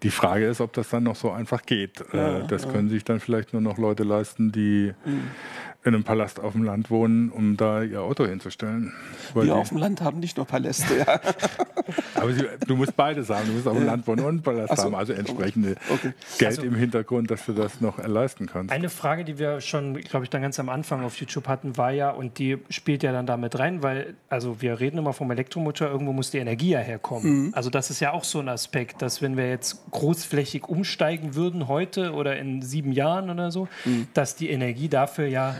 [0.02, 2.04] Die Frage ist, ob das dann noch so einfach geht.
[2.12, 2.70] Ja, äh, das ja.
[2.70, 5.30] können sich dann vielleicht nur noch Leute leisten, die mhm
[5.84, 8.92] in einem Palast auf dem Land wohnen, um da ihr Auto hinzustellen.
[9.34, 11.20] Wir auf dem Land haben nicht nur Paläste, ja.
[12.14, 13.46] Aber sie, du musst beides haben.
[13.48, 14.84] Du musst auf dem Land wohnen und einen Palast so.
[14.84, 14.94] haben.
[14.94, 16.12] Also entsprechende okay.
[16.38, 18.72] Geld also, im Hintergrund, dass du das noch leisten kannst.
[18.72, 21.90] Eine Frage, die wir schon, glaube ich, dann ganz am Anfang auf YouTube hatten, war
[21.90, 25.88] ja, und die spielt ja dann damit rein, weil, also wir reden immer vom Elektromotor,
[25.88, 27.46] irgendwo muss die Energie ja herkommen.
[27.46, 27.54] Mhm.
[27.54, 31.66] Also das ist ja auch so ein Aspekt, dass wenn wir jetzt großflächig umsteigen würden
[31.66, 34.06] heute oder in sieben Jahren oder so, mhm.
[34.14, 35.56] dass die Energie dafür ja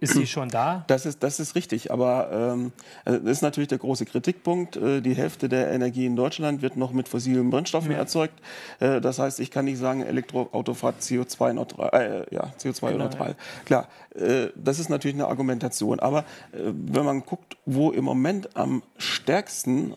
[0.00, 0.84] ist sie schon da?
[0.86, 2.72] Das ist, das ist richtig, aber ähm,
[3.04, 4.76] also das ist natürlich der große Kritikpunkt.
[4.76, 7.98] Äh, die Hälfte der Energie in Deutschland wird noch mit fossilen Brennstoffen ja.
[7.98, 8.34] erzeugt.
[8.80, 12.26] Äh, das heißt, ich kann nicht sagen, Elektroautofahrt CO2-neutral.
[12.30, 13.36] Äh, ja, CO2-neutral.
[13.64, 16.00] Genau, Klar, äh, das ist natürlich eine Argumentation.
[16.00, 16.20] Aber
[16.52, 19.94] äh, wenn man guckt, wo im Moment am stärksten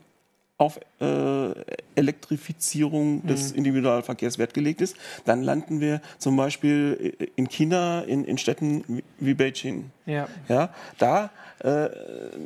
[0.58, 1.56] auf äh, äh,
[1.96, 3.58] Elektrifizierung des Mhm.
[3.60, 9.34] Individualverkehrs Wert gelegt ist, dann landen wir zum Beispiel in China, in, in Städten wie-
[9.34, 9.92] Beijing.
[10.06, 10.28] Ja.
[10.50, 11.88] Ja, da, äh,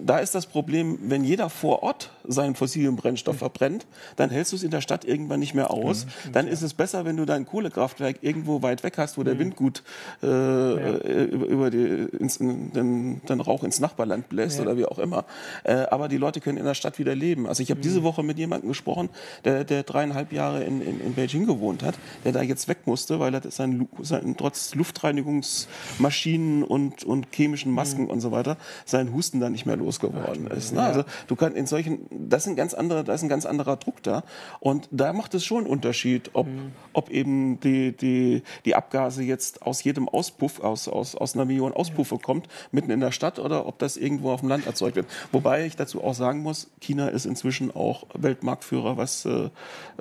[0.05, 4.57] da ist das Problem, wenn jeder vor Ort seinen fossilen Brennstoff verbrennt, dann hältst du
[4.57, 6.05] es in der Stadt irgendwann nicht mehr aus.
[6.33, 9.55] dann ist es besser, wenn du dein Kohlekraftwerk irgendwo weit weg hast, wo der Wind
[9.55, 9.81] gut
[10.21, 14.63] äh, äh, über, über die, ins, in, den, den Rauch ins Nachbarland bläst Ja.
[14.63, 15.25] oder wie auch immer.
[15.63, 17.47] Äh, aber die Leute können in der Stadt wieder leben.
[17.47, 19.09] Also ich habe diese Woche mit jemandem gesprochen,
[19.45, 23.19] der, der dreieinhalb Jahre in, in, in Beijing gewohnt hat, der da jetzt weg musste,
[23.19, 29.39] weil er sein, sein trotz Luftreinigungsmaschinen und, und chemischen Masken und so weiter sein Husten
[29.39, 30.73] da nicht mehr losgeworden ist.
[30.73, 30.81] Ne?
[30.81, 34.01] Also du kannst in solchen, das sind ganz andere, da ist ein ganz anderer Druck
[34.03, 34.23] da
[34.59, 36.47] und da macht es schon einen Unterschied, ob,
[36.93, 41.73] ob eben die, die, die Abgase jetzt aus jedem Auspuff, aus, aus, aus einer Million
[41.73, 45.07] Auspuffe kommt, mitten in der Stadt oder ob das irgendwo auf dem Land erzeugt wird.
[45.31, 48.05] Wobei ich dazu auch sagen muss, China ist inzwischen auch
[48.37, 49.49] Weltmarktführer, was äh,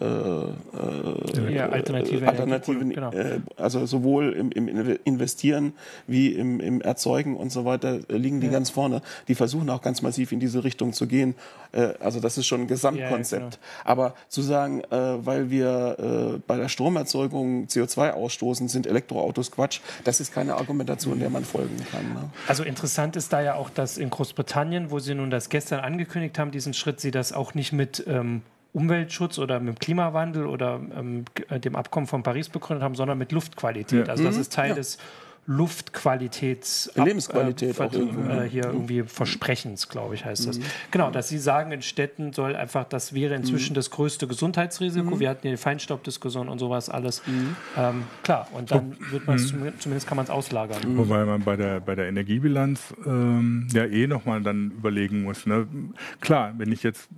[0.00, 3.12] äh, Ja, alternative Alternativen, Energieprodukte, genau.
[3.12, 5.72] äh, also sowohl im, im Investieren
[6.06, 9.02] wie im, im Erzeugen und so weiter äh, liegen die ganz vorne.
[9.28, 11.34] Die versuchen auch ganz massiv in diese Richtung zu gehen.
[11.72, 13.42] Äh, also das ist schon ein Gesamtkonzept.
[13.42, 13.84] Ja, ja, genau.
[13.84, 19.80] Aber zu sagen, äh, weil wir äh, bei der Stromerzeugung CO2 ausstoßen, sind Elektroautos Quatsch,
[20.04, 22.12] das ist keine Argumentation, der man folgen kann.
[22.12, 22.30] Ne?
[22.46, 26.38] Also interessant ist da ja auch, dass in Großbritannien, wo sie nun das gestern angekündigt
[26.38, 30.80] haben, diesen Schritt, sie das auch nicht mit ähm, Umweltschutz oder mit dem Klimawandel oder
[30.96, 34.06] ähm, äh, dem Abkommen von Paris begründet haben, sondern mit Luftqualität.
[34.06, 34.12] Ja.
[34.12, 34.98] Also das ist Teil des
[35.46, 38.28] Luftqualitäts Lebensqualität äh, auch irgendwo.
[38.30, 40.46] äh, hier irgendwie Versprechens, glaube ich, heißt Mhm.
[40.46, 40.60] das.
[40.90, 43.76] Genau, dass Sie sagen, in Städten soll einfach, das wäre inzwischen Mhm.
[43.76, 45.20] das größte Gesundheitsrisiko.
[45.20, 47.22] Wir hatten hier die Feinstaubdiskussion und sowas alles.
[47.26, 47.56] Mhm.
[47.76, 50.78] Ähm, klar, und dann wird man zumindest kann man es auslagern.
[50.96, 55.46] Wobei man bei der, bei der Energiebilanz ähm, ja eh nochmal dann überlegen muss.
[55.46, 55.66] Ne?
[56.20, 57.08] Klar, wenn ich jetzt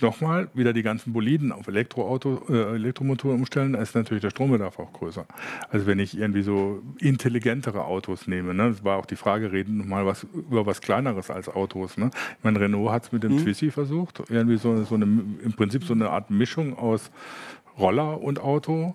[0.00, 4.78] nochmal wieder die ganzen Boliden auf Elektroauto, äh, Elektromotoren umstellen, dann ist natürlich der Strombedarf
[4.78, 5.26] auch größer.
[5.70, 6.82] Also wenn ich irgendwie so
[7.54, 8.70] intelligentere Autos nehme, ne?
[8.70, 11.96] das war auch die Frage, reden wir mal was über was Kleineres als Autos.
[11.96, 12.10] Ne?
[12.38, 15.84] Ich meine, Renault hat es mit dem Twizy versucht, irgendwie so, so eine, im Prinzip
[15.84, 17.10] so eine Art Mischung aus
[17.78, 18.94] Roller und Auto,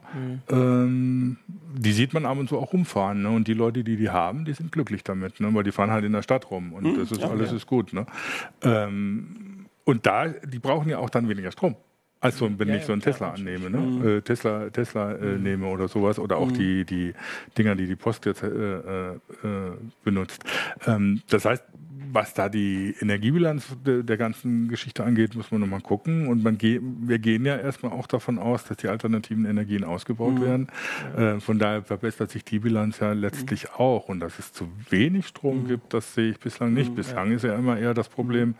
[0.50, 1.38] ähm,
[1.74, 3.24] die sieht man ab und zu auch rumfahren.
[3.24, 3.30] Ne?
[3.30, 5.54] Und die Leute, die die haben, die sind glücklich damit, ne?
[5.54, 7.91] weil die fahren halt in der Stadt rum und das ist alles ist gut.
[7.93, 8.06] Ne?
[8.62, 11.76] Ähm, und da, die brauchen ja auch dann weniger Strom.
[12.21, 14.17] Also wenn Ja, ich ja, so einen klar, Tesla annehme, ne?
[14.17, 17.13] äh, Tesla, Tesla äh, nehme oder sowas oder auch die, die
[17.58, 19.17] Dinger, die die Post jetzt äh, äh, äh,
[20.03, 20.43] benutzt.
[20.86, 21.63] Ähm, das heißt,
[22.12, 26.27] was da die Energiebilanz de, der ganzen Geschichte angeht, muss man nochmal gucken.
[26.27, 30.41] Und man ge wir gehen ja erstmal auch davon aus, dass die alternativen Energien ausgebaut
[30.41, 30.67] werden.
[31.15, 34.10] Äh, von daher verbessert sich die Bilanz ja letztlich auch.
[34.10, 36.95] Und dass es zu wenig Strom gibt, das sehe ich bislang nicht.
[36.95, 38.55] Bislang ist ja immer eher das Problem,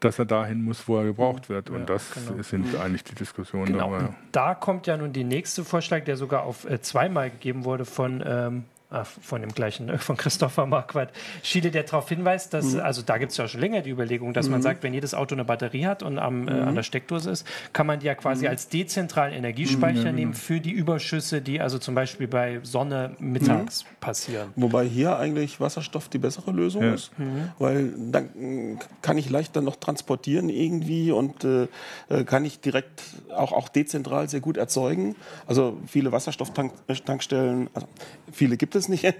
[0.00, 1.70] dass er dahin muss, wo er gebraucht wird.
[1.70, 2.42] Und das genau.
[2.42, 3.90] sind eigentlich die Diskussionen Genau.
[3.90, 4.14] darüber.
[4.32, 8.22] Da kommt ja nun der nächste Vorschlag, der sogar auf äh, zweimal gegeben wurde von.
[8.26, 11.10] Ähm, ah, von dem gleichen, äh, von Christopher Marquardt.
[11.42, 14.48] Schiele, der darauf hinweist, dass, also da gibt es ja schon länger die Überlegung, dass
[14.48, 17.46] man sagt, wenn jedes Auto eine Batterie hat und am, äh, an der Steckdose ist,
[17.72, 21.94] kann man die ja quasi als dezentralen Energiespeicher nehmen für die Überschüsse, die also zum
[21.94, 24.50] Beispiel bei Sonne mittags passieren.
[24.56, 26.94] Wobei hier eigentlich Wasserstoff die bessere Lösung Ja.
[26.94, 27.10] ist,
[27.58, 31.68] weil dann kann ich leichter noch transportieren irgendwie und äh,
[32.08, 33.02] äh, kann ich direkt
[33.34, 35.16] auch, auch dezentral sehr gut erzeugen.
[35.46, 37.86] Also viele Wasserstofftankstellen, also
[38.32, 39.04] viele gibt es nicht.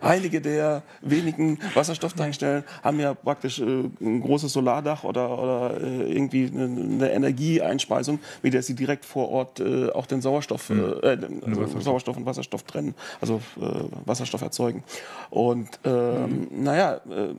[0.00, 3.64] Einige der wenigen Wasserstofftankstellen haben ja praktisch äh,
[4.00, 9.30] ein großes Solardach oder, oder äh, irgendwie eine, eine Energieeinspeisung, mit der sie direkt vor
[9.30, 11.82] Ort äh, auch den Sauerstoff, den, also Wasserstoff.
[11.82, 13.62] Sauerstoff und Wasserstoff trennen, also äh,
[14.04, 14.84] Wasserstoff erzeugen.
[15.30, 17.34] Und ähm, naja, äh,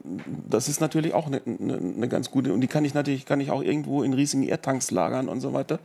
[0.49, 3.39] das ist natürlich auch eine, eine, eine ganz gute, und die kann ich natürlich, kann
[3.39, 5.79] ich auch irgendwo in riesigen Erdtanks lagern und so weiter.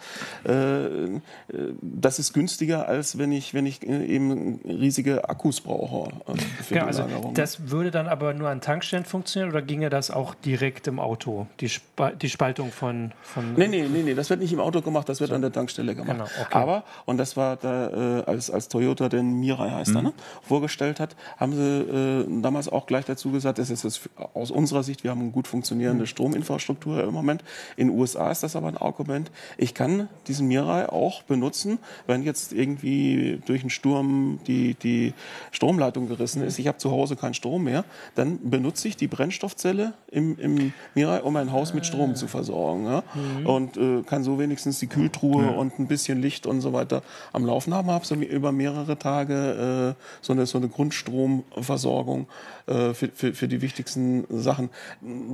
[1.82, 6.86] Das ist günstiger, als wenn ich, wenn ich eben riesige Akkus brauche äh, für Genau,
[6.86, 11.00] also das würde dann aber nur an Tankstellen funktionieren oder ginge das auch direkt im
[11.00, 14.60] Auto, die, Spa die Spaltung von, von Nee, nee, nee, nee, das wird nicht im
[14.60, 16.12] Auto gemacht, das wird an der Tankstelle gemacht.
[16.12, 16.58] Genau, okay.
[16.58, 21.00] Aber, und das war da, äh, als, als Toyota den Mirai heißt er, ne, vorgestellt
[21.00, 24.00] hat, haben sie äh, damals auch gleich dazu gesagt, das ist es
[24.34, 27.42] aus unserer Sicht, wir haben eine gut funktionierende Strominfrastruktur im Moment.
[27.76, 29.30] In den USA ist das aber ein Argument.
[29.56, 35.14] Ich kann diesen Mirai auch benutzen, wenn jetzt irgendwie durch einen Sturm die, die,
[35.50, 39.94] Stromleitung gerissen ist, ich habe zu Hause keinen Strom mehr, dann benutze ich die Brennstoffzelle
[40.10, 42.86] im, im Mirai, um mein Haus mit Strom zu versorgen.
[42.86, 43.02] Ja?
[43.14, 43.46] Mhm.
[43.46, 45.50] Und äh, kann so wenigstens die Kühltruhe ja.
[45.50, 49.96] und ein bisschen Licht und so weiter am Laufen haben, habe so über mehrere Tage
[49.96, 52.26] äh, so, eine, so eine Grundstromversorgung
[52.66, 54.70] äh, für, für, für die wichtigsten Sachen.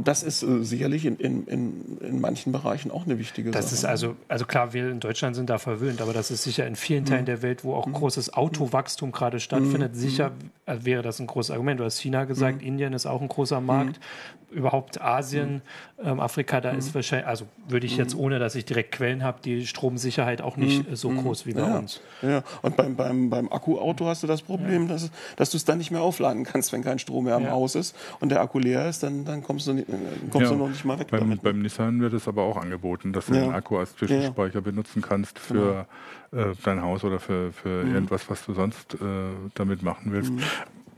[0.02, 3.74] Das ist äh, sicherlich in, in, in, in manchen Bereichen auch eine wichtige das Sache.
[3.74, 6.76] ist also, also klar, wir in Deutschland sind da verwöhnt, aber das ist sicher in
[6.76, 7.26] vielen Teilen mhm.
[7.26, 7.92] der Welt, wo auch mhm.
[7.92, 9.85] großes Autowachstum gerade stattfindet, mhm.
[9.92, 10.32] Sicher
[10.66, 11.80] äh, wäre das ein großes Argument.
[11.80, 12.66] Du hast China gesagt, mhm.
[12.66, 14.00] Indien ist auch ein großer Markt.
[14.50, 14.58] Mhm.
[14.58, 15.60] Überhaupt Asien,
[16.02, 19.38] ähm, Afrika, da ist wahrscheinlich, also würde ich jetzt, ohne dass ich direkt Quellen habe,
[19.44, 21.78] die Stromsicherheit auch nicht so groß wie bei ja.
[21.78, 22.00] uns.
[22.22, 24.94] Ja, und beim, beim, beim Akkuauto hast du das Problem, ja.
[24.94, 27.50] dass, dass du es dann nicht mehr aufladen kannst, wenn kein Strom mehr im ja.
[27.50, 29.88] Haus ist und der Akku leer ist, dann, dann kommst, du, nicht,
[30.30, 31.42] kommst du noch nicht mal weg beim, damit.
[31.42, 35.40] Beim Nissan wird es aber auch angeboten, dass du den Akku als Zwischenspeicher benutzen kannst
[35.40, 35.86] für genau.
[36.32, 37.94] Äh, dein Haus oder für, für mhm.
[37.94, 38.98] irgendwas, was du sonst äh,
[39.54, 40.32] damit machen willst.
[40.32, 40.42] Mhm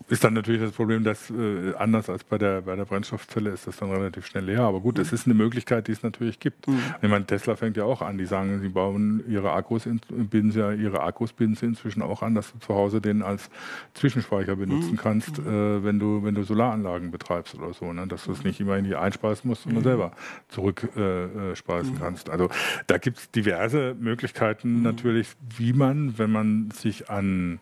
[0.08, 3.66] ist dann natürlich das Problem, dass äh, anders als bei der, bei der Brennstoffzelle ist
[3.66, 4.62] das dann relativ schnell leer.
[4.62, 5.14] Aber gut, es mhm.
[5.14, 6.66] ist eine Möglichkeit, die es natürlich gibt.
[6.66, 6.80] Mhm.
[7.02, 8.16] Ich meine, Tesla fängt ja auch an.
[8.16, 12.22] Die sagen, sie bauen ihre Akkus, in, binden sie, ihre Akkus binden sie inzwischen auch
[12.22, 13.50] an, dass du zu Hause den als
[13.94, 14.96] Zwischenspeicher benutzen mhm.
[14.96, 15.46] kannst, mhm.
[15.46, 18.06] äh, wenn du wenn du Solaranlagen betreibst oder so, ne?
[18.06, 19.88] dass du es nicht immer in die einspeisen musst, sondern mhm.
[19.88, 20.12] selber
[20.48, 22.30] zurückspeisen äh, äh kannst.
[22.30, 22.48] Also
[22.86, 27.60] da gibt es diverse Möglichkeiten natürlich, wie man, wenn man sich an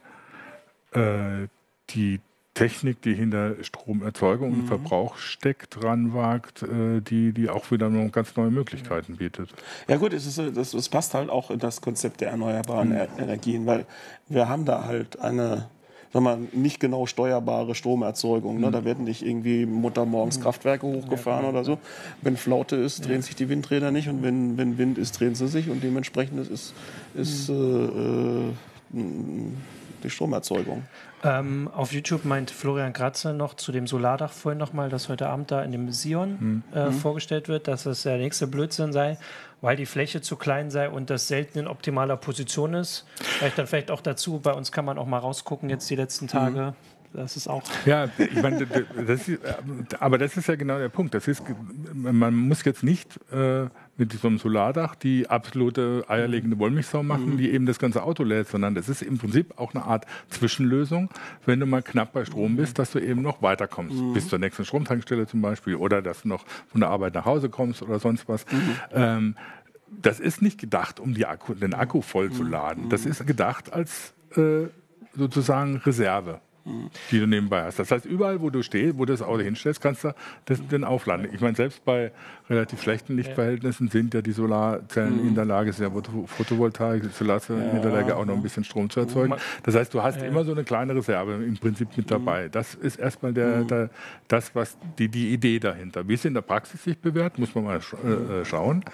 [0.93, 1.49] äh,
[1.91, 2.21] die
[2.57, 4.67] Technik, die hinter Stromerzeugung und mhm.
[4.67, 9.51] Verbrauch steckt, dran wagt, äh, die, die auch wieder ganz neue Möglichkeiten bietet.
[9.89, 13.09] Ja gut, es, ist, das passt halt auch in das Konzept der erneuerbaren mhm.
[13.19, 13.85] Energien, weil
[14.29, 15.69] wir haben da halt eine
[16.15, 18.59] sag mal, nicht genau steuerbare Stromerzeugung.
[18.59, 18.69] Ne?
[18.69, 18.73] Mhm.
[18.73, 20.45] Da werden nicht irgendwie Muttermorgens mhm.
[20.45, 21.79] Kraftwerke hochgefahren ja, oder so.
[22.23, 23.23] Wenn Flaute ist, drehen ja.
[23.23, 26.73] sich die Windräder nicht und wenn, wenn Wind ist, drehen sie sich und dementsprechend ist,
[27.15, 28.55] ist mhm.
[28.95, 29.13] äh, äh,
[30.05, 30.85] die Stromerzeugung.
[31.25, 35.51] Ähm, auf YouTube meint Florian Kratze noch zu dem Solardach vorhin nochmal, das heute Abend
[35.51, 36.63] da in dem Sion hm.
[36.75, 36.93] äh, hm.
[36.93, 39.19] vorgestellt wird, dass das der nächste Blödsinn sei,
[39.61, 43.07] weil die Fläche zu klein sei und das selten in optimaler Position ist.
[43.17, 46.29] Vielleicht dann vielleicht auch dazu, bei uns kann man auch mal rausgucken jetzt die letzten
[46.29, 46.67] Tage.
[46.67, 46.75] Hm.
[47.13, 47.63] Das ist auch.
[47.85, 48.67] Ja, ich meine,
[49.07, 49.41] das ist,
[50.01, 51.15] aber das ist ja genau der Punkt.
[51.15, 51.43] Das ist,
[51.95, 53.67] man muss jetzt nicht äh,
[53.97, 57.37] mit so einem Solardach die absolute eierlegende Wollmilchsau machen, mhm.
[57.39, 61.11] die eben das ganze Auto lädt, sondern das ist im Prinzip auch eine Art Zwischenlösung,
[61.47, 62.57] wenn du mal knapp bei Strom mhm.
[62.57, 64.13] bist, dass du eben noch weiterkommst, mhm.
[64.13, 67.49] bis zur nächsten Stromtankstelle zum Beispiel, oder dass du noch von der Arbeit nach Hause
[67.49, 68.45] kommst oder sonst was.
[68.51, 68.77] Mhm.
[68.93, 69.37] Ähm,
[69.89, 72.89] das ist nicht gedacht, um Akku, den Akku voll zu laden.
[72.89, 74.67] Das ist gedacht als äh,
[75.15, 76.41] sozusagen Reserve
[77.11, 77.79] die du nebenbei hast.
[77.79, 80.15] Das heißt, überall, wo du stehst, wo du das Auto hinstellst, kannst du
[80.47, 81.29] das, den aufladen.
[81.33, 82.13] Ich meine, selbst bei
[82.51, 85.29] relativ schlechten Lichtverhältnissen sind ja die Solarzellen mhm.
[85.29, 87.71] in der Lage, sehr Photovoltaik, Solarzellen ja.
[87.71, 89.35] in der Lage, auch noch ein bisschen Strom zu erzeugen.
[89.63, 92.47] Das heißt, du hast immer so eine kleine Reserve im Prinzip mit dabei.
[92.47, 92.51] Mhm.
[92.53, 93.69] Das ist erstmal der, mhm.
[93.69, 93.91] der,
[94.29, 96.07] das, was die, die Idee dahinter.
[96.09, 98.85] Wie es in der Praxis sich bewährt, muss man mal sch äh, schauen.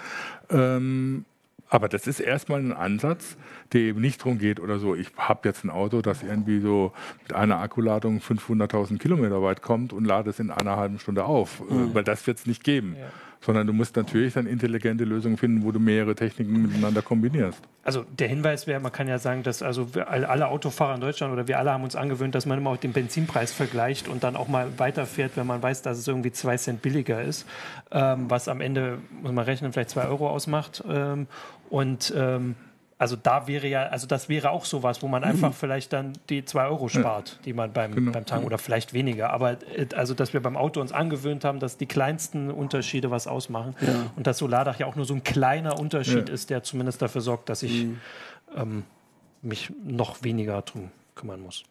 [0.49, 1.25] Ähm,
[1.73, 3.35] aber das ist erstmal ein Ansatz,
[3.73, 6.93] der eben nicht darum geht oder so, ich habe jetzt ein Auto, das irgendwie so
[7.23, 11.67] mit einer Akkuladung 500.000 Kilometer weit kommt und lade es in einer halben Stunde auf,
[11.67, 11.95] mhm.
[11.95, 12.95] weil das wird es nicht geben.
[12.99, 13.07] Ja
[13.45, 17.59] sondern du musst natürlich dann intelligente Lösungen finden, wo du mehrere Techniken miteinander kombinierst.
[17.83, 21.47] Also der Hinweis wäre, man kann ja sagen, dass also alle Autofahrer in Deutschland oder
[21.47, 24.47] wir alle haben uns angewöhnt, dass man immer auch den Benzinpreis vergleicht und dann auch
[24.47, 27.45] mal weiterfährt, wenn man weiß, dass es irgendwie zwei Cent billiger ist,
[27.91, 30.83] ähm, was am Ende, muss man rechnen, vielleicht zwei Euro ausmacht.
[30.89, 31.27] Ähm,
[31.69, 32.55] und ähm,
[32.97, 35.53] also da wäre ja, also das wäre auch sowas, wo man einfach mhm.
[35.53, 37.37] vielleicht dann die zwei Euro spart, ja.
[37.45, 38.11] die man beim, genau.
[38.11, 39.31] beim Tanken oder vielleicht weniger.
[39.31, 43.27] Aber äh, also, dass wir beim Auto uns angewöhnt haben, dass die kleinsten Unterschiede was
[43.27, 44.11] ausmachen ja.
[44.15, 46.33] und das Solardach ja auch nur so ein kleiner Unterschied ja.
[46.33, 47.99] ist, der zumindest dafür sorgt, dass ich mhm.
[48.55, 48.83] ähm,
[49.41, 51.63] mich noch weniger drum kümmern muss.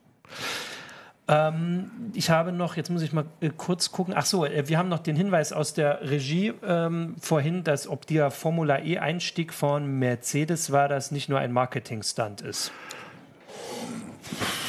[1.28, 4.14] Ähm, ich habe noch, jetzt muss ich mal äh, kurz gucken.
[4.16, 8.06] Ach so, äh, wir haben noch den Hinweis aus der Regie ähm, vorhin, dass ob
[8.06, 12.72] der Formula E Einstieg von Mercedes war, das nicht nur ein Marketing-Stunt ist.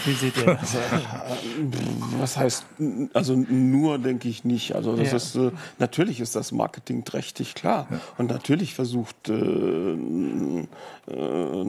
[0.05, 0.75] Wie seht ihr das?
[2.19, 2.65] Was heißt,
[3.13, 4.75] also nur denke ich nicht.
[4.75, 5.17] Also das ja.
[5.17, 7.87] ist, äh, natürlich ist das marketingträchtig, klar.
[7.89, 7.99] Ja.
[8.17, 10.67] Und natürlich versucht äh, äh,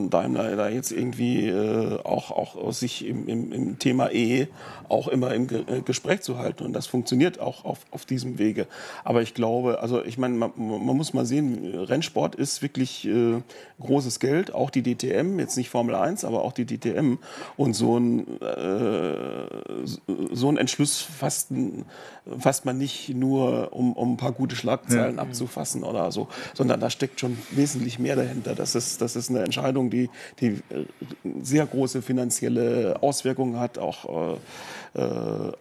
[0.09, 4.47] Daimler da jetzt irgendwie äh, auch, auch sich im, im, im Thema E
[4.89, 6.63] auch immer im Ge äh, Gespräch zu halten.
[6.63, 8.67] Und das funktioniert auch auf, auf diesem Wege.
[9.03, 13.41] Aber ich glaube, also ich meine, man, man muss mal sehen, Rennsport ist wirklich äh,
[13.79, 14.53] großes Geld.
[14.53, 17.17] Auch die DTM, jetzt nicht Formel 1, aber auch die DTM.
[17.57, 19.45] Und so ein ein, äh,
[20.33, 21.49] so ein Entschluss fasst,
[22.39, 25.21] fasst man nicht nur, um, um ein paar gute Schlagzeilen ja.
[25.21, 28.55] abzufassen oder so, sondern da steckt schon wesentlich mehr dahinter.
[28.55, 30.09] Das ist, das ist eine Entscheidung, die,
[30.39, 30.61] die
[31.41, 34.37] sehr große finanzielle Auswirkungen hat, auch
[34.95, 35.51] äh, äh,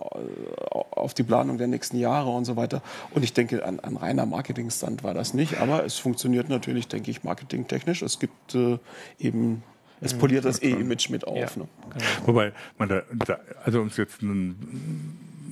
[0.91, 2.83] auf die Planung der nächsten Jahre und so weiter.
[3.11, 7.11] Und ich denke, an, an reiner Marketingstand war das nicht, aber es funktioniert natürlich, denke
[7.11, 8.03] ich, marketingtechnisch.
[8.03, 8.79] Es gibt äh,
[9.19, 9.63] eben
[10.05, 11.37] es poliert das E-Image mit auf.
[11.37, 11.69] Ja, ne?
[11.93, 12.05] genau.
[12.27, 13.03] Wobei, man da,
[13.65, 14.23] also um es jetzt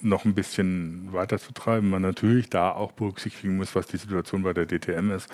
[0.02, 4.42] noch ein bisschen weiter zu treiben, man natürlich da auch berücksichtigen muss, was die Situation
[4.42, 5.28] bei der DTM ist,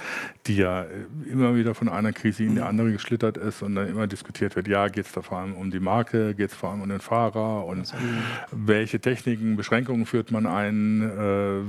[0.46, 0.86] die ja äh,
[1.30, 4.68] immer wieder von einer Krise in die andere geschlittert ist und dann immer diskutiert wird,
[4.68, 7.00] ja, geht es da vor allem um die Marke, geht es vor allem um den
[7.00, 7.92] Fahrer und
[8.52, 11.60] welche Techniken, Beschränkungen führt man ein, äh,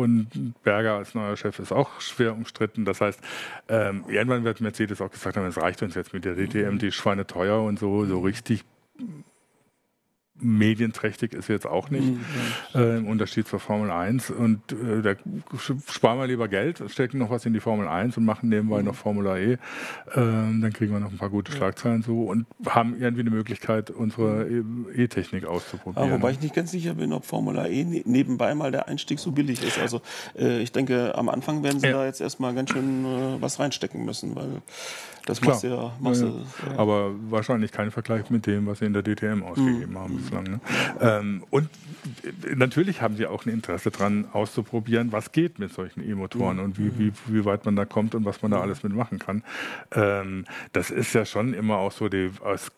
[0.00, 2.84] und Berger als neuer Chef ist auch schwer umstritten.
[2.84, 3.20] Das heißt,
[3.68, 6.92] ähm, irgendwann wird Mercedes auch gesagt haben, es reicht uns jetzt mit der DTM, die
[6.92, 8.64] Schweine teuer und so, so richtig
[10.40, 12.20] medienträchtig ist jetzt auch nicht, mhm.
[12.74, 14.30] äh, im Unterschied zur Formel 1.
[14.30, 15.14] Und äh, da
[15.88, 18.86] sparen wir lieber Geld, stecken noch was in die Formel 1 und machen nebenbei mhm.
[18.86, 19.52] noch Formula E.
[19.52, 19.58] Äh,
[20.14, 24.46] dann kriegen wir noch ein paar gute Schlagzeilen so und haben irgendwie eine Möglichkeit, unsere
[24.94, 26.08] E-Technik auszuprobieren.
[26.08, 29.18] Ja, wobei ich nicht ganz sicher bin, ob Formula E ne-, nebenbei mal der Einstieg
[29.18, 29.78] so billig ist.
[29.78, 30.00] Also
[30.38, 31.92] äh, ich denke, am Anfang werden sie ja.
[31.92, 34.62] da jetzt erstmal ganz schön äh, was reinstecken müssen, weil
[35.30, 35.54] das Klar.
[35.54, 35.92] machst du ja.
[36.00, 36.32] Machst ja, ja.
[36.32, 36.78] Du, ja.
[36.78, 39.98] Aber wahrscheinlich kein Vergleich mit dem, was sie in der DTM ausgegeben mhm.
[39.98, 40.44] haben bislang.
[40.44, 40.60] Ne?
[41.00, 41.68] Ähm, und
[42.54, 46.64] natürlich haben sie auch ein Interesse daran, auszuprobieren, was geht mit solchen E-Motoren mhm.
[46.64, 48.62] und wie, wie, wie weit man da kommt und was man da mhm.
[48.64, 49.42] alles mitmachen kann.
[49.92, 52.70] Ähm, das ist ja schon immer auch so die, aus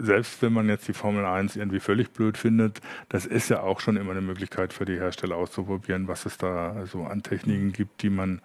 [0.00, 3.80] selbst wenn man jetzt die Formel 1 irgendwie völlig blöd findet, das ist ja auch
[3.80, 8.02] schon immer eine Möglichkeit für die Hersteller auszuprobieren, was es da so an Techniken gibt,
[8.02, 8.40] die man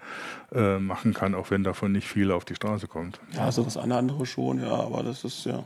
[0.54, 3.20] äh, machen kann, auch wenn davon nicht viel auf die Straße kommt.
[3.34, 5.64] Ja, also das eine andere schon, ja, aber das ist ja.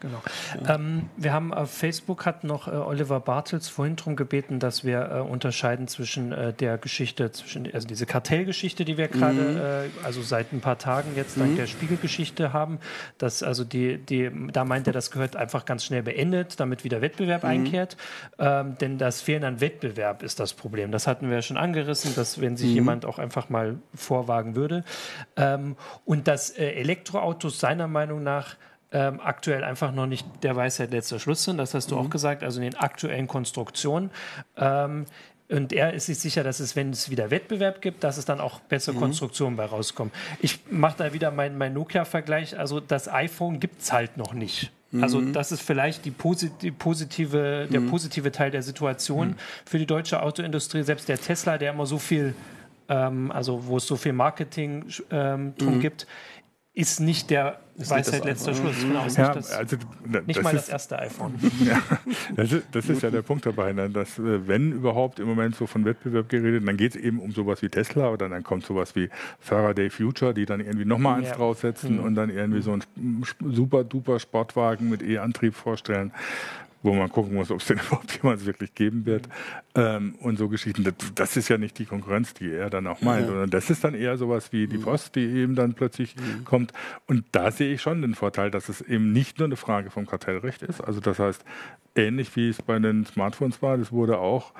[0.00, 0.22] Genau.
[0.64, 0.76] Ja.
[0.76, 5.10] Ähm, wir haben auf Facebook hat noch äh, Oliver Bartels vorhin darum gebeten, dass wir
[5.10, 9.56] äh, unterscheiden zwischen äh, der Geschichte, zwischen also diese Kartellgeschichte, die wir gerade, mhm.
[9.56, 11.56] Äh, also seit ein paar Tagen jetzt dank mhm.
[11.56, 12.78] der Spiegelgeschichte haben,
[13.18, 17.02] dass also die, die, da meint er, das gehört einfach ganz schnell beendet, damit wieder
[17.02, 17.50] Wettbewerb mhm.
[17.50, 17.98] einkehrt.
[18.38, 20.92] Ähm, denn das Fehlen an Wettbewerb ist das Problem.
[20.92, 22.74] Das hatten wir ja schon angerissen, dass wenn sich mhm.
[22.74, 24.82] jemand auch einfach mal vorwagen würde.
[25.36, 25.76] Ähm,
[26.06, 28.56] und dass äh, Elektroautos seiner Meinung nach
[28.92, 31.58] ähm, aktuell einfach noch nicht der Weisheit letzter Schluss sind.
[31.58, 32.06] Das hast du mhm.
[32.06, 34.10] auch gesagt, also in den aktuellen Konstruktionen.
[34.56, 35.06] Ähm,
[35.48, 38.40] und er ist sich sicher, dass es, wenn es wieder Wettbewerb gibt, dass es dann
[38.40, 39.00] auch bessere mhm.
[39.00, 40.12] Konstruktionen bei rauskommen.
[40.40, 42.58] Ich mache da wieder meinen mein Nokia-Vergleich.
[42.58, 44.70] Also das iPhone gibt es halt noch nicht.
[45.00, 45.32] Also mhm.
[45.32, 47.90] das ist vielleicht die positive, der mhm.
[47.90, 49.36] positive Teil der Situation mhm.
[49.64, 50.82] für die deutsche Autoindustrie.
[50.82, 52.34] Selbst der Tesla, der immer so viel,
[52.88, 56.08] ähm, also wo es so viel Marketing ähm, drum gibt,
[56.80, 58.80] ist nicht der ist Weisheit letzter Schluss.
[58.80, 59.76] Genau, ja, nicht, das, also,
[60.26, 61.34] nicht mal ist, das erste iPhone.
[61.64, 61.82] Ja,
[62.36, 65.56] das, ist, das ist ja der Punkt dabei, ne, dass äh, wenn überhaupt im Moment
[65.56, 68.64] so von Wettbewerb geredet, dann geht es eben um sowas wie Tesla oder dann kommt
[68.64, 69.08] sowas wie
[69.38, 71.36] Faraday Future, die dann irgendwie nochmal eins ja.
[71.36, 72.04] draufsetzen mhm.
[72.04, 76.12] und dann irgendwie so einen super duper Sportwagen mit E-Antrieb vorstellen
[76.82, 79.28] wo man gucken muss, ob es denn überhaupt jemals wirklich geben wird.
[79.74, 80.84] Ähm, und so Geschichten.
[80.84, 83.84] Das, das, ist ja nicht die Konkurrenz, die er dann auch meint, sondern das ist
[83.84, 84.82] dann eher sowas wie die mhm.
[84.82, 86.44] Post, die eben dann plötzlich mhm.
[86.44, 86.72] kommt.
[87.06, 90.06] Und da sehe ich schon den Vorteil, dass es eben nicht nur eine Frage vom
[90.06, 90.80] Kartellrecht ist.
[90.80, 91.44] Also das heißt,
[91.94, 94.52] ähnlich wie es bei den Smartphones war, das wurde auch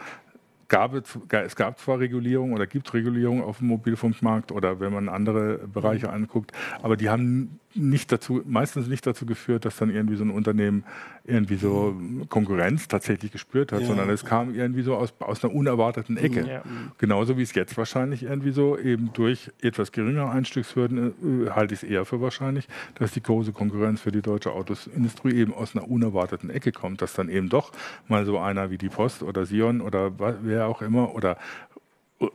[0.71, 5.09] gab es, es gab zwar Regulierung oder gibt Regulierung auf dem Mobilfunkmarkt oder wenn man
[5.09, 6.15] andere Bereiche mhm.
[6.15, 10.31] anguckt, aber die haben nicht dazu, meistens nicht dazu geführt, dass dann irgendwie so ein
[10.31, 10.85] Unternehmen
[11.25, 11.95] irgendwie so
[12.29, 13.87] Konkurrenz tatsächlich gespürt hat, ja.
[13.87, 16.47] sondern es kam irgendwie so aus, aus einer unerwarteten Ecke.
[16.47, 16.63] Ja.
[16.99, 21.83] Genauso wie es jetzt wahrscheinlich irgendwie so eben durch etwas geringere Einstiegshürden äh, halte ich
[21.83, 22.67] es eher für wahrscheinlich,
[22.97, 27.13] dass die große Konkurrenz für die deutsche Autosindustrie eben aus einer unerwarteten Ecke kommt, dass
[27.15, 27.73] dann eben doch
[28.09, 30.13] mal so einer wie die Post oder Sion oder
[30.43, 31.37] wer auch immer oder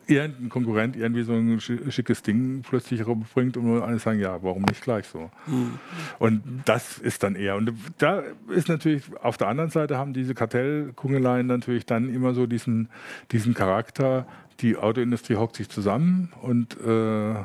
[0.08, 4.82] irgendein Konkurrent irgendwie so ein schickes Ding plötzlich bringt und alle sagen, ja, warum nicht
[4.82, 5.30] gleich so?
[5.46, 5.80] Mhm.
[6.18, 7.56] Und das ist dann eher.
[7.56, 12.48] Und da ist natürlich, auf der anderen Seite haben diese Kartellkungeleien natürlich dann immer so
[12.48, 12.90] diesen,
[13.32, 14.26] diesen Charakter,
[14.62, 17.36] die Autoindustrie hockt sich zusammen und äh,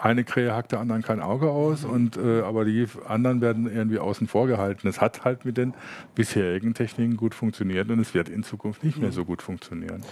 [0.00, 3.98] eine Krähe hackt der anderen kein Auge aus, und, äh, aber die anderen werden irgendwie
[3.98, 4.88] außen vor gehalten.
[4.88, 5.74] Es hat halt mit den
[6.14, 10.02] bisherigen Techniken gut funktioniert und es wird in Zukunft nicht mehr so gut funktionieren.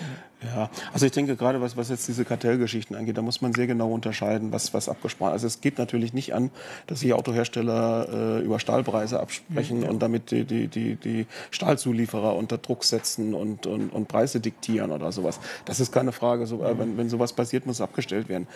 [0.42, 3.66] Ja, also ich denke gerade, was, was jetzt diese Kartellgeschichten angeht, da muss man sehr
[3.66, 6.50] genau unterscheiden, was, was abgesprochen Also es geht natürlich nicht an,
[6.86, 9.90] dass sich Autohersteller äh, über Stahlpreise absprechen ja.
[9.90, 14.92] und damit die, die, die, die Stahlzulieferer unter Druck setzen und, und, und Preise diktieren
[14.92, 15.40] oder sowas.
[15.66, 16.46] Das ist keine Frage.
[16.46, 18.46] So, äh, wenn, wenn sowas passiert, muss abgestellt werden.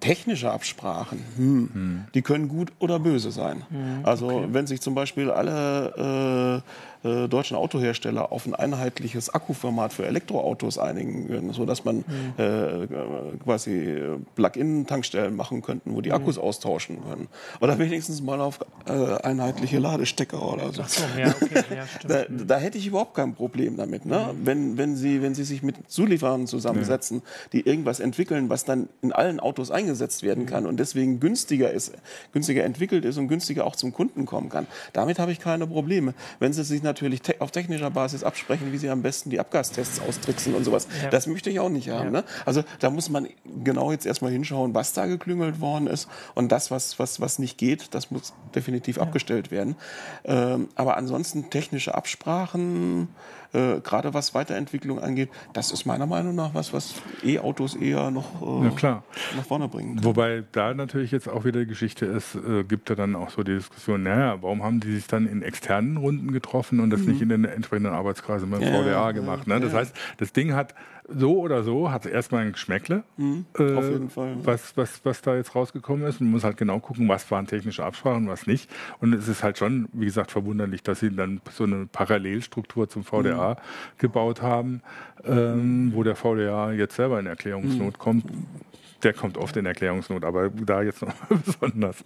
[0.00, 2.04] Technische Absprachen hm, hm.
[2.14, 3.62] die können gut oder böse sein.
[3.70, 4.48] Hm, also okay.
[4.52, 10.78] wenn sich zum Beispiel alle äh, äh, deutschen Autohersteller auf ein einheitliches Akkuformat für Elektroautos
[10.78, 12.04] einigen würden, sodass man mhm.
[12.38, 12.86] äh,
[13.42, 13.98] quasi
[14.36, 16.16] Plug-in-Tankstellen machen könnten, wo die mhm.
[16.16, 17.28] Akkus austauschen würden.
[17.60, 20.84] Oder wenigstens mal auf äh, einheitliche Ladestecker oder so.
[20.86, 21.64] so ja, okay.
[21.74, 24.06] ja, da, da, hätte ich überhaupt kein Problem damit.
[24.06, 24.28] Ne?
[24.32, 24.46] Mhm.
[24.46, 27.22] Wenn, wenn, Sie, wenn Sie sich mit Zulieferern zusammensetzen,
[27.52, 31.92] die irgendwas entwickeln, was dann in allen Autos eingesetzt werden kann und deswegen günstiger ist,
[32.32, 34.68] günstiger entwickelt ist und günstiger auch zum Kunden kommen kann.
[34.92, 36.14] Damit habe ich keine Probleme.
[36.38, 40.00] Wenn Sie sich natürlich te auf technischer Basis absprechen, wie sie am besten die Abgastests
[40.00, 40.86] austricksen und sowas.
[41.02, 41.10] Ja.
[41.10, 42.06] Das möchte ich auch nicht haben.
[42.06, 42.10] Ja.
[42.10, 42.24] Ne?
[42.44, 43.28] Also da muss man
[43.64, 46.08] genau jetzt erstmal hinschauen, was da geklüngelt worden ist.
[46.34, 49.02] Und das, was, was, was nicht geht, das muss definitiv ja.
[49.02, 49.76] abgestellt werden.
[50.24, 53.08] Ähm, aber ansonsten technische Absprachen,
[53.52, 58.42] äh, gerade was Weiterentwicklung angeht, das ist meiner Meinung nach was, was E-Autos eher noch
[58.42, 59.02] äh, ja,
[59.36, 59.96] nach vorne bringen.
[59.96, 60.04] Kann.
[60.04, 63.42] Wobei da natürlich jetzt auch wieder die Geschichte ist, äh, gibt ja dann auch so
[63.42, 67.12] die Diskussion, naja, warum haben die sich dann in externen Runden getroffen und das mhm.
[67.12, 69.46] nicht in den entsprechenden Arbeitskreisen beim ja, VDA gemacht?
[69.46, 69.60] Ne?
[69.60, 70.74] Das heißt, das Ding hat
[71.08, 74.36] so oder so hat es erstmal ein Geschmäckle, mhm, äh, auf jeden Fall.
[74.44, 76.20] Was, was, was da jetzt rausgekommen ist.
[76.20, 78.70] Man muss halt genau gucken, was waren technische Absprachen, was nicht.
[79.00, 83.04] Und es ist halt schon, wie gesagt, verwunderlich, dass sie dann so eine Parallelstruktur zum
[83.04, 83.56] VDA mhm.
[83.98, 84.82] gebaut haben,
[85.24, 87.98] ähm, wo der VDA jetzt selber in Erklärungsnot mhm.
[87.98, 88.24] kommt
[89.02, 91.96] der kommt oft in Erklärungsnot, aber da jetzt noch besonders.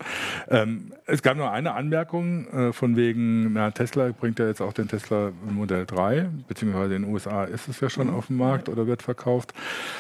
[0.49, 4.73] Ähm, es gab noch eine Anmerkung äh, von wegen, na, Tesla bringt ja jetzt auch
[4.73, 8.15] den Tesla Modell 3, beziehungsweise in den USA ist es ja schon mhm.
[8.15, 9.53] auf dem Markt oder wird verkauft.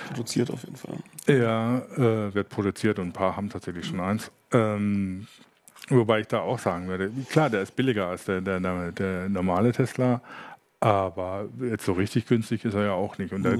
[0.08, 0.96] Produziert auf jeden Fall.
[1.26, 4.30] Ja, äh, wird produziert und ein paar haben tatsächlich schon eins.
[4.52, 5.26] Ähm,
[5.88, 9.70] Wobei ich da auch sagen würde, klar, der ist billiger als der, der, der normale
[9.70, 10.20] Tesla,
[10.80, 13.32] aber jetzt so richtig günstig ist er ja auch nicht.
[13.32, 13.56] Und der,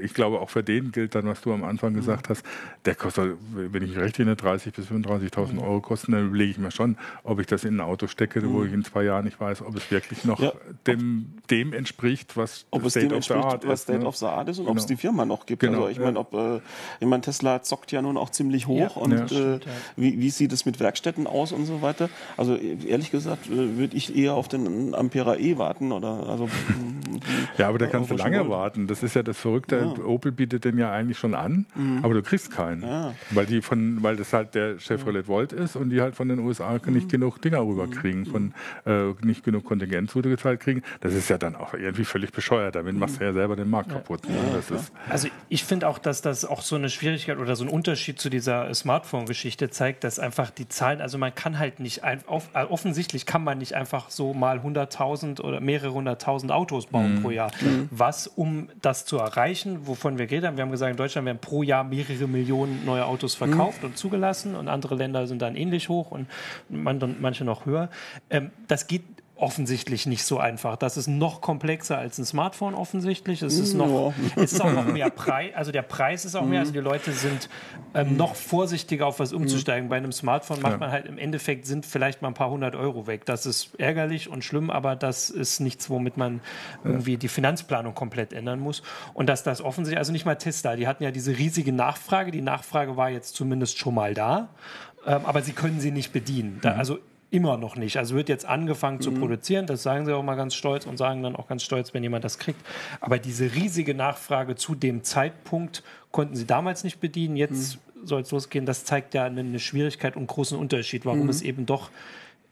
[0.00, 2.44] ich glaube, auch für den gilt dann, was du am Anfang gesagt hast,
[2.84, 6.70] der kostet, wenn ich recht rechne, 30.000 bis 35.000 Euro kosten, dann überlege ich mir
[6.70, 9.62] schon, ob ich das in ein Auto stecke, wo ich in zwei Jahren nicht weiß,
[9.62, 10.52] ob es wirklich noch ja.
[10.86, 13.82] dem, dem entspricht, was ob State dem of the Art was ist.
[13.82, 14.06] State ne?
[14.06, 14.72] of the Art ist und genau.
[14.72, 15.60] ob es die Firma noch gibt.
[15.60, 15.86] Genau.
[15.86, 16.60] Also ich meine, ob äh,
[17.00, 19.02] ich mein, Tesla zockt ja nun auch ziemlich hoch ja.
[19.02, 19.54] und ja.
[19.54, 19.60] Äh,
[19.96, 22.08] wie, wie sieht es mit Werkstätten aus und so weiter.
[22.36, 26.48] Also ehrlich gesagt äh, würde ich eher auf den Ampera E warten oder also
[27.58, 28.86] ja, aber da kannst du lange warten.
[28.86, 29.94] Das ist ja das Verrückte.
[29.96, 30.04] Ja.
[30.04, 32.00] Opel bietet den ja eigentlich schon an, mhm.
[32.02, 32.82] aber du kriegst keinen.
[32.82, 33.14] Ja.
[33.30, 36.38] Weil die von, weil das halt der Chevrolet Volt ist und die halt von den
[36.40, 36.92] USA mhm.
[36.92, 38.54] nicht genug Dinger rüberkriegen, von
[38.86, 40.82] äh, nicht genug Kontingent zugezahlt kriegen.
[41.00, 42.74] Das ist ja dann auch irgendwie völlig bescheuert.
[42.74, 44.28] Damit machst du ja selber den Markt kaputt.
[44.28, 44.36] Ne?
[45.08, 48.30] also ich finde auch, dass das auch so eine Schwierigkeit oder so ein Unterschied zu
[48.30, 53.26] dieser Smartphone-Geschichte zeigt, dass einfach die Zahlen, also man kann halt nicht, ein, auf, offensichtlich
[53.26, 57.22] kann man nicht einfach so mal 100.000 oder mehrere hunderttausend Autos bauen mhm.
[57.22, 57.50] pro Jahr.
[57.60, 57.88] Mhm.
[57.90, 61.38] Was, um das zu erreichen, wovon wir geredet haben, wir haben gesagt, in Deutschland werden
[61.40, 63.88] pro Jahr mehrere Millionen neue Autos verkauft mhm.
[63.88, 66.26] und zugelassen und andere Länder sind dann ähnlich hoch und
[66.68, 67.90] manche noch höher.
[68.30, 69.02] Ähm, das geht
[69.40, 70.76] offensichtlich nicht so einfach.
[70.76, 73.42] Das ist noch komplexer als ein Smartphone offensichtlich.
[73.42, 74.14] Es ist noch, ja.
[74.42, 75.54] es ist auch noch mehr Preis.
[75.54, 76.60] Also der Preis ist auch mehr.
[76.60, 77.48] Also die Leute sind
[77.94, 79.88] ähm, noch vorsichtiger auf was umzusteigen.
[79.88, 83.06] Bei einem Smartphone macht man halt im Endeffekt sind vielleicht mal ein paar hundert Euro
[83.06, 83.24] weg.
[83.24, 86.40] Das ist ärgerlich und schlimm, aber das ist nichts, womit man
[86.84, 88.82] irgendwie die Finanzplanung komplett ändern muss.
[89.14, 92.30] Und dass das offensichtlich, also nicht mal Tesla, die hatten ja diese riesige Nachfrage.
[92.30, 94.50] Die Nachfrage war jetzt zumindest schon mal da.
[95.06, 96.58] Ähm, aber sie können sie nicht bedienen.
[96.62, 96.78] Da, mhm.
[96.78, 96.98] also
[97.30, 97.96] immer noch nicht.
[97.96, 99.02] Also wird jetzt angefangen mhm.
[99.02, 101.94] zu produzieren, das sagen sie auch mal ganz stolz und sagen dann auch ganz stolz,
[101.94, 102.60] wenn jemand das kriegt.
[103.00, 107.36] Aber diese riesige Nachfrage zu dem Zeitpunkt konnten sie damals nicht bedienen.
[107.36, 108.06] Jetzt mhm.
[108.06, 108.66] soll es losgehen.
[108.66, 111.28] Das zeigt ja eine, Schwierigkeit und großen Unterschied, warum mhm.
[111.28, 111.90] es eben doch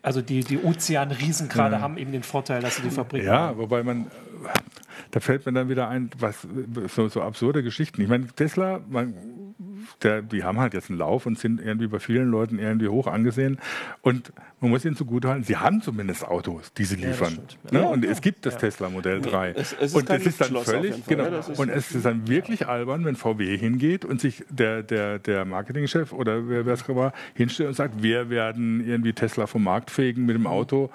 [0.00, 1.80] also die, die Ozeanriesen gerade ja.
[1.80, 3.56] haben eben den Vorteil, dass sie die Fabrik ja, haben.
[3.56, 4.06] Ja, wobei man,
[5.10, 6.46] da fällt mir dann wieder ein, was
[6.86, 8.00] so, so absurde Geschichten.
[8.00, 9.12] Ich meine, Tesla, man,
[10.02, 13.06] der, die haben halt jetzt einen Lauf und sind irgendwie bei vielen Leuten irgendwie hoch
[13.06, 13.58] angesehen.
[14.02, 17.38] Und man muss ihnen zugutehalten, sie haben zumindest Autos, die sie liefern.
[17.70, 17.88] Ja, ne?
[17.88, 19.52] Und es gibt das Tesla Modell 3.
[19.52, 23.16] Es, es und das ist dann völlig, genau, und es ist dann wirklich albern, wenn
[23.16, 28.02] VW hingeht und sich der, der, der Marketingchef oder wer es war, hinstellt und sagt,
[28.02, 30.90] wir werden irgendwie Tesla vom Markt fegen mit dem Auto.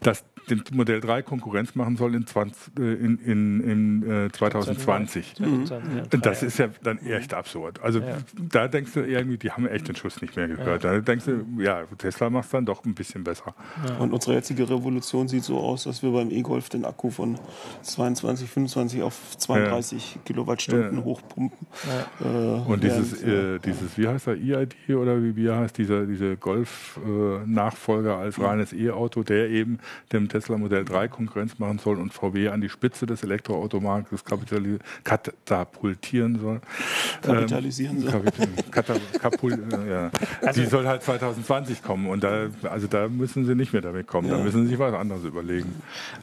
[0.00, 3.60] Das dem Modell 3 Konkurrenz machen soll in, 20, äh, in, in,
[4.02, 5.40] in äh, 2020.
[5.40, 5.64] Mhm.
[6.22, 7.82] Das ist ja dann echt absurd.
[7.82, 8.18] Also ja.
[8.50, 10.84] da denkst du irgendwie, die haben echt den Schuss nicht mehr gehört.
[10.84, 10.92] Ja.
[10.94, 13.54] Da denkst du, ja, Tesla macht es dann doch ein bisschen besser.
[13.86, 13.96] Ja.
[13.96, 17.38] Und unsere jetzige Revolution sieht so aus, dass wir beim E-Golf den Akku von
[17.82, 21.66] 22, 25 auf 32 Kilowattstunden hochpumpen.
[22.20, 26.36] Äh, Und dieses, äh, dieses, wie heißt der, EID oder wie, wie heißt dieser diese
[26.36, 29.78] Golf-Nachfolger als reines E-Auto, der eben
[30.12, 34.24] dem Tesla Modell 3 Konkurrenz machen soll und VW an die Spitze des Elektroautomarktes
[35.04, 36.60] katapultieren soll.
[37.22, 38.24] Kapitalisieren ähm, soll.
[39.20, 40.10] Kapul, ja.
[40.42, 44.08] also, die soll halt 2020 kommen und da, also da müssen sie nicht mehr damit
[44.08, 44.28] kommen.
[44.28, 44.36] Ja.
[44.36, 45.72] Da müssen sie sich was anderes überlegen.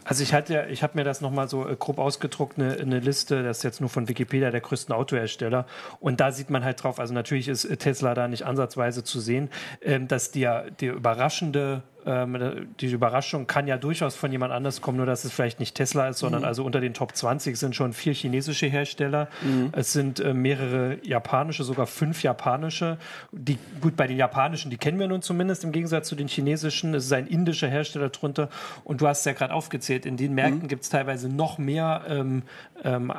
[0.04, 3.42] Also ich hatte, ich habe mir das nochmal so äh, grob ausgedruckt, eine, eine Liste,
[3.42, 5.64] das ist jetzt nur von Wikipedia der größten Autohersteller
[6.00, 9.48] und da sieht man halt drauf, also natürlich ist Tesla da nicht ansatzweise zu sehen,
[9.80, 10.46] ähm, dass die,
[10.80, 15.32] die überraschende ähm, die Überraschung kann ja durchaus von jemand anders kommen, nur dass es
[15.32, 16.48] vielleicht nicht Tesla ist, sondern mhm.
[16.48, 19.28] also unter den Top 20 sind schon vier chinesische Hersteller.
[19.42, 19.70] Mhm.
[19.72, 22.98] Es sind äh, mehrere japanische, sogar fünf japanische.
[23.32, 26.94] Die, gut, bei den japanischen, die kennen wir nun zumindest im Gegensatz zu den chinesischen.
[26.94, 28.48] Es ist ein indischer Hersteller drunter.
[28.84, 30.68] Und du hast es ja gerade aufgezählt, in den Märkten mhm.
[30.68, 32.42] gibt es teilweise noch mehr ähm,
[32.84, 33.12] ähm,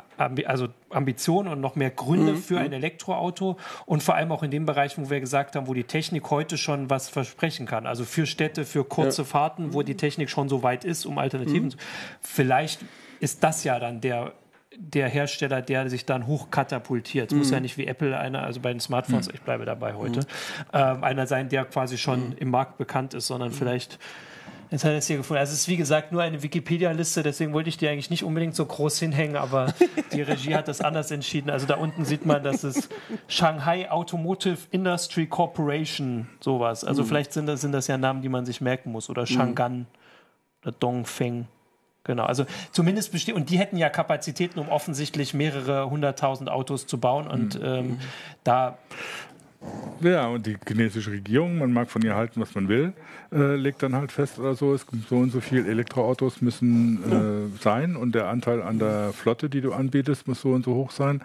[0.46, 2.38] also Ambitionen und noch mehr Gründe mhm.
[2.38, 2.74] für ein mhm.
[2.74, 3.56] Elektroauto.
[3.86, 6.58] Und vor allem auch in dem Bereich, wo wir gesagt haben, wo die Technik heute
[6.58, 7.86] schon was versprechen kann.
[7.86, 9.26] Also für Städte, für kurze ja.
[9.26, 11.70] Fahrten, wo die Technik schon so weit ist, um Alternativen mhm.
[11.70, 11.78] zu.
[12.20, 12.80] Vielleicht
[13.20, 14.32] ist das ja dann der
[14.76, 17.28] der Hersteller, der sich dann hochkatapultiert.
[17.28, 17.38] Es mhm.
[17.38, 19.34] muss ja nicht wie Apple einer, also bei den Smartphones, mhm.
[19.34, 20.26] ich bleibe dabei heute, mhm.
[20.72, 22.36] äh, einer sein, der quasi schon mhm.
[22.38, 23.54] im Markt bekannt ist, sondern mhm.
[23.54, 23.98] vielleicht
[24.74, 25.38] Jetzt hat er es hier gefunden.
[25.38, 28.56] Also es ist wie gesagt nur eine Wikipedia-Liste, deswegen wollte ich die eigentlich nicht unbedingt
[28.56, 29.72] so groß hinhängen, aber
[30.12, 31.48] die Regie hat das anders entschieden.
[31.48, 32.88] Also da unten sieht man, dass es
[33.28, 36.82] Shanghai Automotive Industry Corporation sowas.
[36.82, 37.06] Also mhm.
[37.06, 39.08] vielleicht sind das, sind das ja Namen, die man sich merken muss.
[39.08, 39.86] Oder Shangan mhm.
[40.62, 41.46] oder Dongfeng.
[42.02, 46.98] Genau, also zumindest besteht, und die hätten ja Kapazitäten, um offensichtlich mehrere hunderttausend Autos zu
[46.98, 47.28] bauen.
[47.28, 47.64] Und mhm.
[47.64, 47.98] ähm,
[48.42, 48.76] da
[50.00, 52.92] ja, und die chinesische Regierung, man mag von ihr halten, was man will,
[53.32, 57.62] äh, legt dann halt fest oder so, es so und so viele Elektroautos müssen äh,
[57.62, 60.90] sein und der Anteil an der Flotte, die du anbietest, muss so und so hoch
[60.90, 61.22] sein,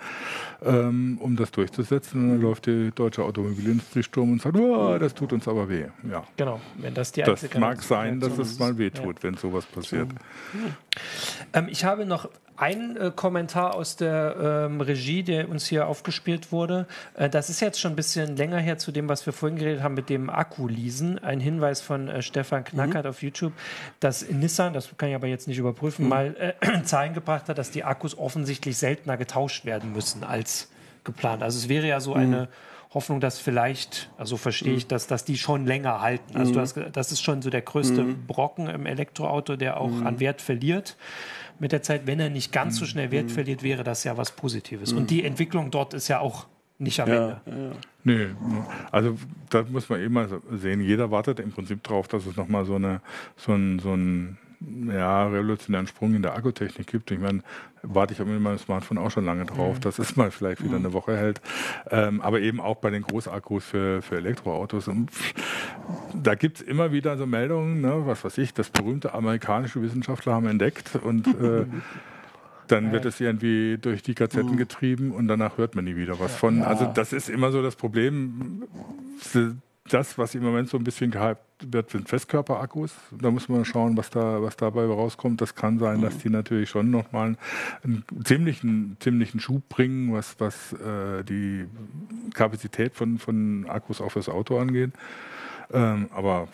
[0.63, 2.23] ähm, um das durchzusetzen.
[2.23, 5.85] Und dann läuft die deutsche Automobilindustrie Sturm und sagt, oh, das tut uns aber weh.
[6.09, 6.23] Ja.
[6.37, 9.23] Genau, wenn das die Das mag sein, dass es mal weh tut, ja.
[9.23, 10.07] wenn sowas passiert.
[11.53, 12.29] Ähm, ich habe noch
[12.59, 16.87] ein äh, Kommentar aus der ähm, Regie, der uns hier aufgespielt wurde.
[17.15, 19.81] Äh, das ist jetzt schon ein bisschen länger her zu dem, was wir vorhin geredet
[19.81, 21.19] haben mit dem Akku-Leasen.
[21.19, 23.09] Ein Hinweis von äh, Stefan Knackert mhm.
[23.09, 23.53] auf YouTube,
[24.01, 26.09] dass Nissan, das kann ich aber jetzt nicht überprüfen, mhm.
[26.09, 30.69] mal äh, Zahlen gebracht hat, dass die Akkus offensichtlich seltener getauscht werden müssen als
[31.05, 31.43] geplant.
[31.43, 32.47] Also es wäre ja so mhm.
[32.91, 34.89] Hoffnung, dass vielleicht, also verstehe ich, mhm.
[34.89, 36.35] dass, dass die schon länger halten.
[36.35, 36.61] Also du mhm.
[36.63, 38.25] hast, das ist schon so der größte mhm.
[38.25, 40.97] Brocken im Elektroauto, der auch an Wert verliert
[41.59, 44.31] mit der Zeit, wenn er nicht ganz so schnell Wert verliert, wäre das ja was
[44.31, 44.93] Positives.
[44.93, 47.41] Und die Entwicklung dort ist ja auch nicht am ja, Ende.
[47.45, 47.71] Ja.
[48.05, 48.27] Nee,
[48.91, 49.17] also
[49.49, 52.75] da muss man eben mal sehen, jeder wartet im Prinzip darauf, dass es nochmal so,
[52.75, 53.01] eine,
[53.35, 57.11] so ein, so ein ja, revolutionären Sprung in der Akkutechnik gibt.
[57.11, 57.41] Ich meine,
[57.81, 59.81] warte ich mit meinem Smartphone auch schon lange drauf, mhm.
[59.81, 60.85] dass es mal vielleicht wieder mhm.
[60.85, 61.41] eine Woche hält.
[61.89, 64.87] Ähm, aber eben auch bei den Großakkus für, für Elektroautos.
[64.87, 65.11] Und
[66.13, 70.33] da gibt es immer wieder so Meldungen, ne, was weiß ich, das berühmte amerikanische Wissenschaftler
[70.33, 71.65] haben entdeckt und äh,
[72.67, 74.57] dann wird es irgendwie durch die Gazetten mhm.
[74.57, 76.61] getrieben und danach hört man nie wieder was von.
[76.61, 78.63] Also das ist immer so das Problem
[79.93, 82.93] das, was im Moment so ein bisschen gehypt wird, sind Festkörperakkus.
[83.11, 85.41] Da muss man schauen, was da, was dabei rauskommt.
[85.41, 86.19] Das kann sein, dass mhm.
[86.19, 87.35] die natürlich schon nochmal
[87.83, 91.65] einen ziemlichen, ziemlichen Schub bringen, was, was äh, die
[92.33, 94.91] Kapazität von, von Akkus auch fürs Auto angeht.
[95.71, 96.47] Ähm, aber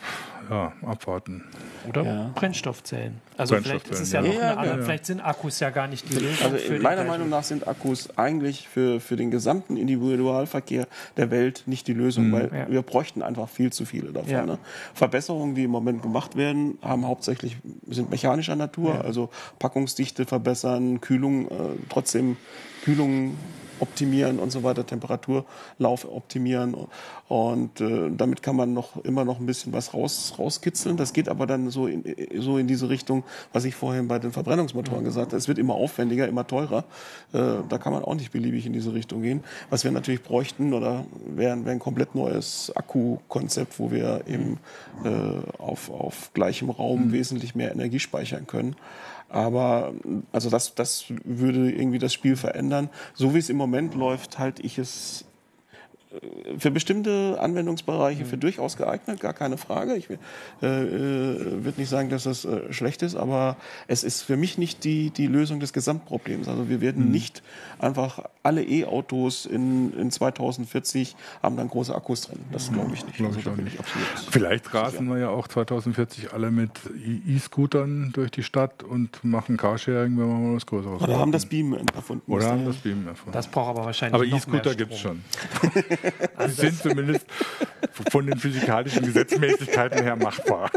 [0.50, 1.44] ja, abwarten.
[1.88, 2.30] Oder ja.
[2.34, 3.20] Brennstoffzellen.
[3.36, 4.28] Also Brennstoffzellen, vielleicht ist es ja, ja.
[4.28, 6.52] noch eine andere, vielleicht sind Akkus ja gar nicht die Lösung.
[6.52, 10.86] Also meiner Meinung nach sind Akkus eigentlich für, für den gesamten Individualverkehr
[11.16, 12.32] der Welt nicht die Lösung, mhm.
[12.32, 14.46] weil wir bräuchten einfach viel zu viele davon.
[14.46, 14.58] Ne?
[14.94, 17.56] Verbesserungen, die im Moment gemacht werden, haben hauptsächlich
[17.88, 21.52] sind mechanischer Natur, also Packungsdichte verbessern, Kühlung, äh,
[21.88, 22.36] trotzdem
[22.84, 23.36] Kühlung
[23.80, 26.76] optimieren und so weiter, Temperaturlauf optimieren.
[27.28, 30.96] Und äh, damit kann man noch immer noch ein bisschen was raus, rauskitzeln.
[30.96, 32.04] Das geht aber dann so in,
[32.38, 35.36] so in diese Richtung, was ich vorhin bei den Verbrennungsmotoren gesagt habe.
[35.36, 36.84] Es wird immer aufwendiger, immer teurer.
[37.32, 39.42] Äh, da kann man auch nicht beliebig in diese Richtung gehen.
[39.70, 44.58] Was wir natürlich bräuchten oder wäre wär ein komplett neues Akkukonzept, wo wir eben
[45.04, 47.12] äh, auf, auf gleichem Raum mhm.
[47.12, 48.76] wesentlich mehr Energie speichern können.
[49.36, 49.92] Aber
[50.32, 52.88] also das, das würde irgendwie das Spiel verändern.
[53.12, 55.26] So wie es im Moment läuft, halte ich es
[56.58, 58.40] für bestimmte Anwendungsbereiche für mhm.
[58.40, 59.94] durchaus geeignet, gar keine Frage.
[59.94, 60.14] Ich äh,
[60.66, 63.56] äh, würde nicht sagen, dass das äh, schlecht ist, aber
[63.88, 66.48] es ist für mich nicht die, die Lösung des Gesamtproblems.
[66.48, 67.10] Also wir werden mhm.
[67.10, 67.42] nicht
[67.78, 72.38] einfach alle E-Autos in, in 2040 haben dann große Akkus drin.
[72.52, 73.16] Das glaube ich nicht.
[73.16, 73.76] Glaub ich also, nicht.
[74.30, 76.70] Vielleicht rasen wir ja auch 2040 alle mit
[77.26, 81.46] E-Scootern durch die Stadt und machen Carsharing, wenn wir mal was Größeres Oder haben das
[81.46, 82.30] Beam erfunden.
[82.30, 83.32] Oder haben das Beam erfunden.
[83.32, 85.22] Das braucht aber wahrscheinlich Aber E-Scooter gibt es schon.
[86.36, 87.26] also sind zumindest
[88.10, 90.70] von den physikalischen Gesetzmäßigkeiten her machbar.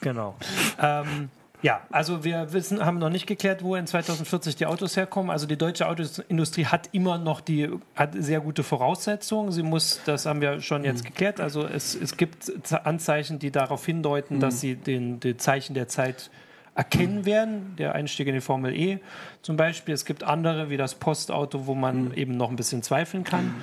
[0.00, 0.36] Genau.
[0.80, 1.28] Ähm,
[1.62, 5.30] Ja, also wir wissen, haben noch nicht geklärt, wo in 2040 die Autos herkommen.
[5.30, 9.52] Also die deutsche Autoindustrie hat immer noch die, hat sehr gute Voraussetzungen.
[9.52, 11.08] Sie muss, das haben wir schon jetzt mhm.
[11.08, 11.40] geklärt.
[11.40, 14.40] Also es, es gibt Anzeichen, die darauf hindeuten, mhm.
[14.40, 16.30] dass sie den, die Zeichen der Zeit
[16.74, 17.26] erkennen mhm.
[17.26, 17.74] werden.
[17.78, 18.98] Der Einstieg in die Formel E
[19.42, 19.92] zum Beispiel.
[19.92, 22.14] Es gibt andere wie das Postauto, wo man mhm.
[22.14, 23.56] eben noch ein bisschen zweifeln kann.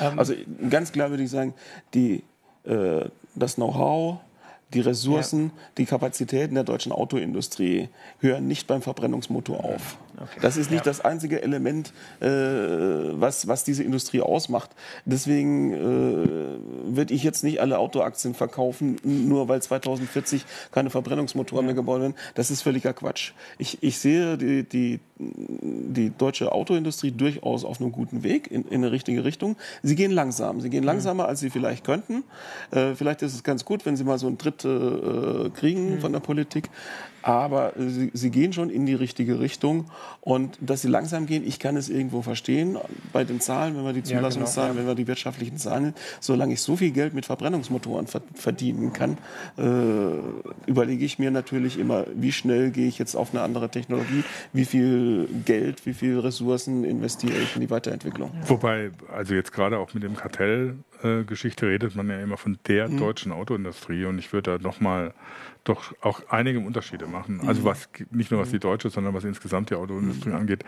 [0.00, 0.34] Ähm, also
[0.70, 1.54] ganz klar würde ich sagen,
[1.92, 2.22] die,
[2.64, 4.18] äh, das Know-how,
[4.72, 5.62] die Ressourcen, ja.
[5.78, 7.88] die Kapazitäten der deutschen Autoindustrie
[8.20, 9.96] hören nicht beim Verbrennungsmotor auf.
[10.16, 10.38] Okay.
[10.40, 10.90] Das ist nicht ja.
[10.90, 14.70] das einzige Element, äh, was, was diese Industrie ausmacht.
[15.04, 21.66] Deswegen äh, würde ich jetzt nicht alle Autoaktien verkaufen, nur weil 2040 keine Verbrennungsmotoren ja.
[21.66, 22.14] mehr gebaut werden.
[22.34, 23.32] Das ist völliger Quatsch.
[23.58, 28.84] Ich, ich sehe die, die, die deutsche Autoindustrie durchaus auf einem guten Weg in, in
[28.84, 29.56] eine richtige Richtung.
[29.82, 30.60] Sie gehen langsam.
[30.60, 32.24] Sie gehen langsamer, als sie vielleicht könnten.
[32.70, 36.00] Äh, vielleicht ist es ganz gut, wenn sie mal so einen Tritt äh, kriegen mhm.
[36.00, 36.70] von der Politik
[37.24, 39.86] aber sie, sie, gehen schon in die richtige Richtung.
[40.20, 42.76] Und dass sie langsam gehen, ich kann es irgendwo verstehen
[43.14, 44.80] bei den Zahlen, wenn wir die Zulassungszahlen, ja, genau, ja.
[44.80, 49.16] wenn wir die wirtschaftlichen Zahlen, solange ich so viel Geld mit Verbrennungsmotoren verdienen kann,
[49.56, 54.22] äh, überlege ich mir natürlich immer, wie schnell gehe ich jetzt auf eine andere Technologie,
[54.52, 58.32] wie viel Geld, wie viel Ressourcen investiere ich in die Weiterentwicklung.
[58.46, 61.24] Wobei, also jetzt gerade auch mit dem Kartellgeschichte äh,
[61.62, 62.98] redet man ja immer von der mhm.
[62.98, 65.12] deutschen Autoindustrie und ich würde da nochmal
[65.64, 67.40] doch auch einige Unterschiede machen.
[67.46, 67.64] Also mhm.
[67.64, 70.36] was nicht nur was die deutsche, sondern was insgesamt die Autoindustrie mhm.
[70.36, 70.64] angeht.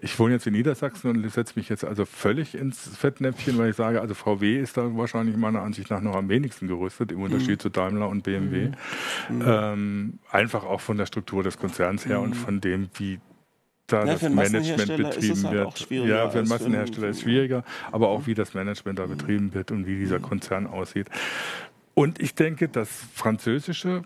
[0.00, 3.76] Ich wohne jetzt in Niedersachsen und setze mich jetzt also völlig ins Fettnäpfchen, weil ich
[3.76, 7.58] sage, also VW ist da wahrscheinlich meiner Ansicht nach noch am wenigsten gerüstet, im Unterschied
[7.58, 7.60] mhm.
[7.60, 8.70] zu Daimler und BMW.
[9.28, 9.42] Mhm.
[9.44, 12.34] Ähm, einfach auch von der Struktur des Konzerns her und mhm.
[12.34, 13.18] von dem, wie
[13.88, 16.06] da ja, das Management betrieben halt wird.
[16.06, 19.70] Ja, für einen Massenhersteller ist es schwieriger, aber auch wie das Management da betrieben wird
[19.70, 21.08] und wie dieser Konzern aussieht.
[21.94, 24.02] Und ich denke, das französische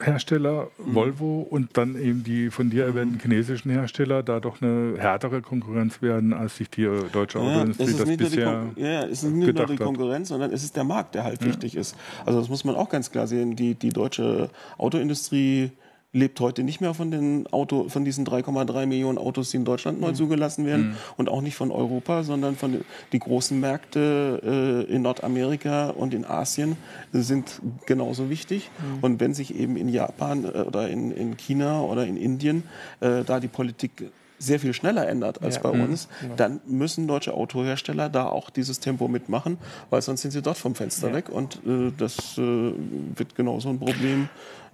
[0.00, 0.94] Hersteller, mhm.
[0.94, 6.02] Volvo und dann eben die von dir erwähnten chinesischen Hersteller da doch eine härtere Konkurrenz
[6.02, 9.76] werden, als sich die deutsche Autoindustrie ja, das bisher Ja, es ist nicht nur die
[9.76, 11.48] Konkurrenz, sondern es ist der Markt, der halt ja.
[11.48, 11.96] wichtig ist.
[12.26, 13.56] Also das muss man auch ganz klar sehen.
[13.56, 15.70] Die, die deutsche Autoindustrie
[16.14, 20.00] lebt heute nicht mehr von den Auto, von diesen 3,3 Millionen Autos, die in Deutschland
[20.00, 20.14] neu mhm.
[20.14, 20.96] zugelassen werden mhm.
[21.16, 26.24] und auch nicht von Europa, sondern von die großen Märkte äh, in Nordamerika und in
[26.24, 26.76] Asien
[27.12, 28.70] sind genauso wichtig.
[28.78, 28.98] Mhm.
[29.04, 32.62] Und wenn sich eben in Japan äh, oder in, in China oder in Indien
[33.00, 35.62] äh, da die Politik sehr viel schneller ändert als ja.
[35.62, 35.84] bei mhm.
[35.84, 36.34] uns, ja.
[36.36, 39.58] dann müssen deutsche Autohersteller da auch dieses Tempo mitmachen,
[39.90, 41.14] weil sonst sind sie dort vom Fenster ja.
[41.14, 42.72] weg und äh, das äh,
[43.16, 44.28] wird genauso ein Problem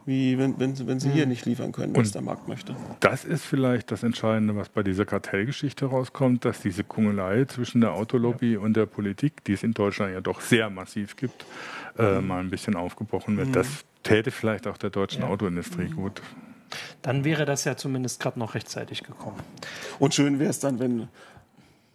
[0.06, 1.28] wie wenn, wenn, wenn sie hier hm.
[1.28, 2.74] nicht liefern können, was der Markt möchte.
[3.00, 7.92] Das ist vielleicht das Entscheidende, was bei dieser Kartellgeschichte rauskommt, dass diese Kungelei zwischen der
[7.92, 8.60] Autolobby ja.
[8.60, 11.44] und der Politik, die es in Deutschland ja doch sehr massiv gibt,
[11.98, 12.26] äh, mhm.
[12.26, 13.48] mal ein bisschen aufgebrochen wird.
[13.48, 13.52] Mhm.
[13.52, 15.28] Das täte vielleicht auch der deutschen ja.
[15.28, 15.96] Autoindustrie mhm.
[15.96, 16.22] gut.
[17.02, 19.40] Dann wäre das ja zumindest gerade noch rechtzeitig gekommen.
[19.98, 21.08] Und schön wäre es dann, wenn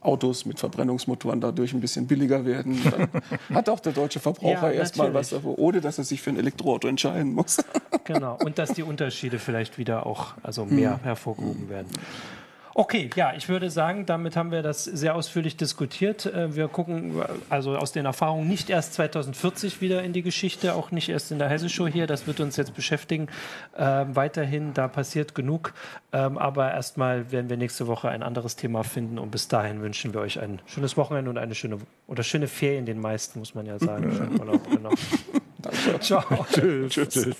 [0.06, 2.80] Autos mit Verbrennungsmotoren dadurch ein bisschen billiger werden.
[2.84, 3.10] Dann
[3.56, 6.38] hat auch der deutsche Verbraucher ja, erstmal was davon, ohne dass er sich für ein
[6.38, 7.58] Elektroauto entscheiden muss.
[8.03, 11.03] genau, und dass die Unterschiede vielleicht wieder auch also mehr hm.
[11.03, 11.88] hervorgehoben werden.
[12.78, 16.26] Okay, ja, ich würde sagen, damit haben wir das sehr ausführlich diskutiert.
[16.26, 20.91] Äh, wir gucken also aus den Erfahrungen nicht erst 2040 wieder in die Geschichte, auch
[20.91, 22.05] nicht erst in der Heise-Show hier.
[22.05, 23.30] Das wird uns jetzt beschäftigen.
[23.78, 25.73] Ähm, weiterhin, da passiert genug.
[26.11, 29.19] Ähm, aber erstmal werden wir nächste Woche ein anderes Thema finden.
[29.19, 32.86] Und bis dahin wünschen wir euch ein schönes Wochenende und eine schöne oder schöne Ferien
[32.86, 34.13] den meisten, muss man ja sagen.
[34.17, 34.91] Schönen Urlaub, genau.
[35.59, 35.99] Danke.
[36.01, 36.45] Ciao.
[36.51, 36.91] Tschüss.
[36.91, 37.38] Tschüss.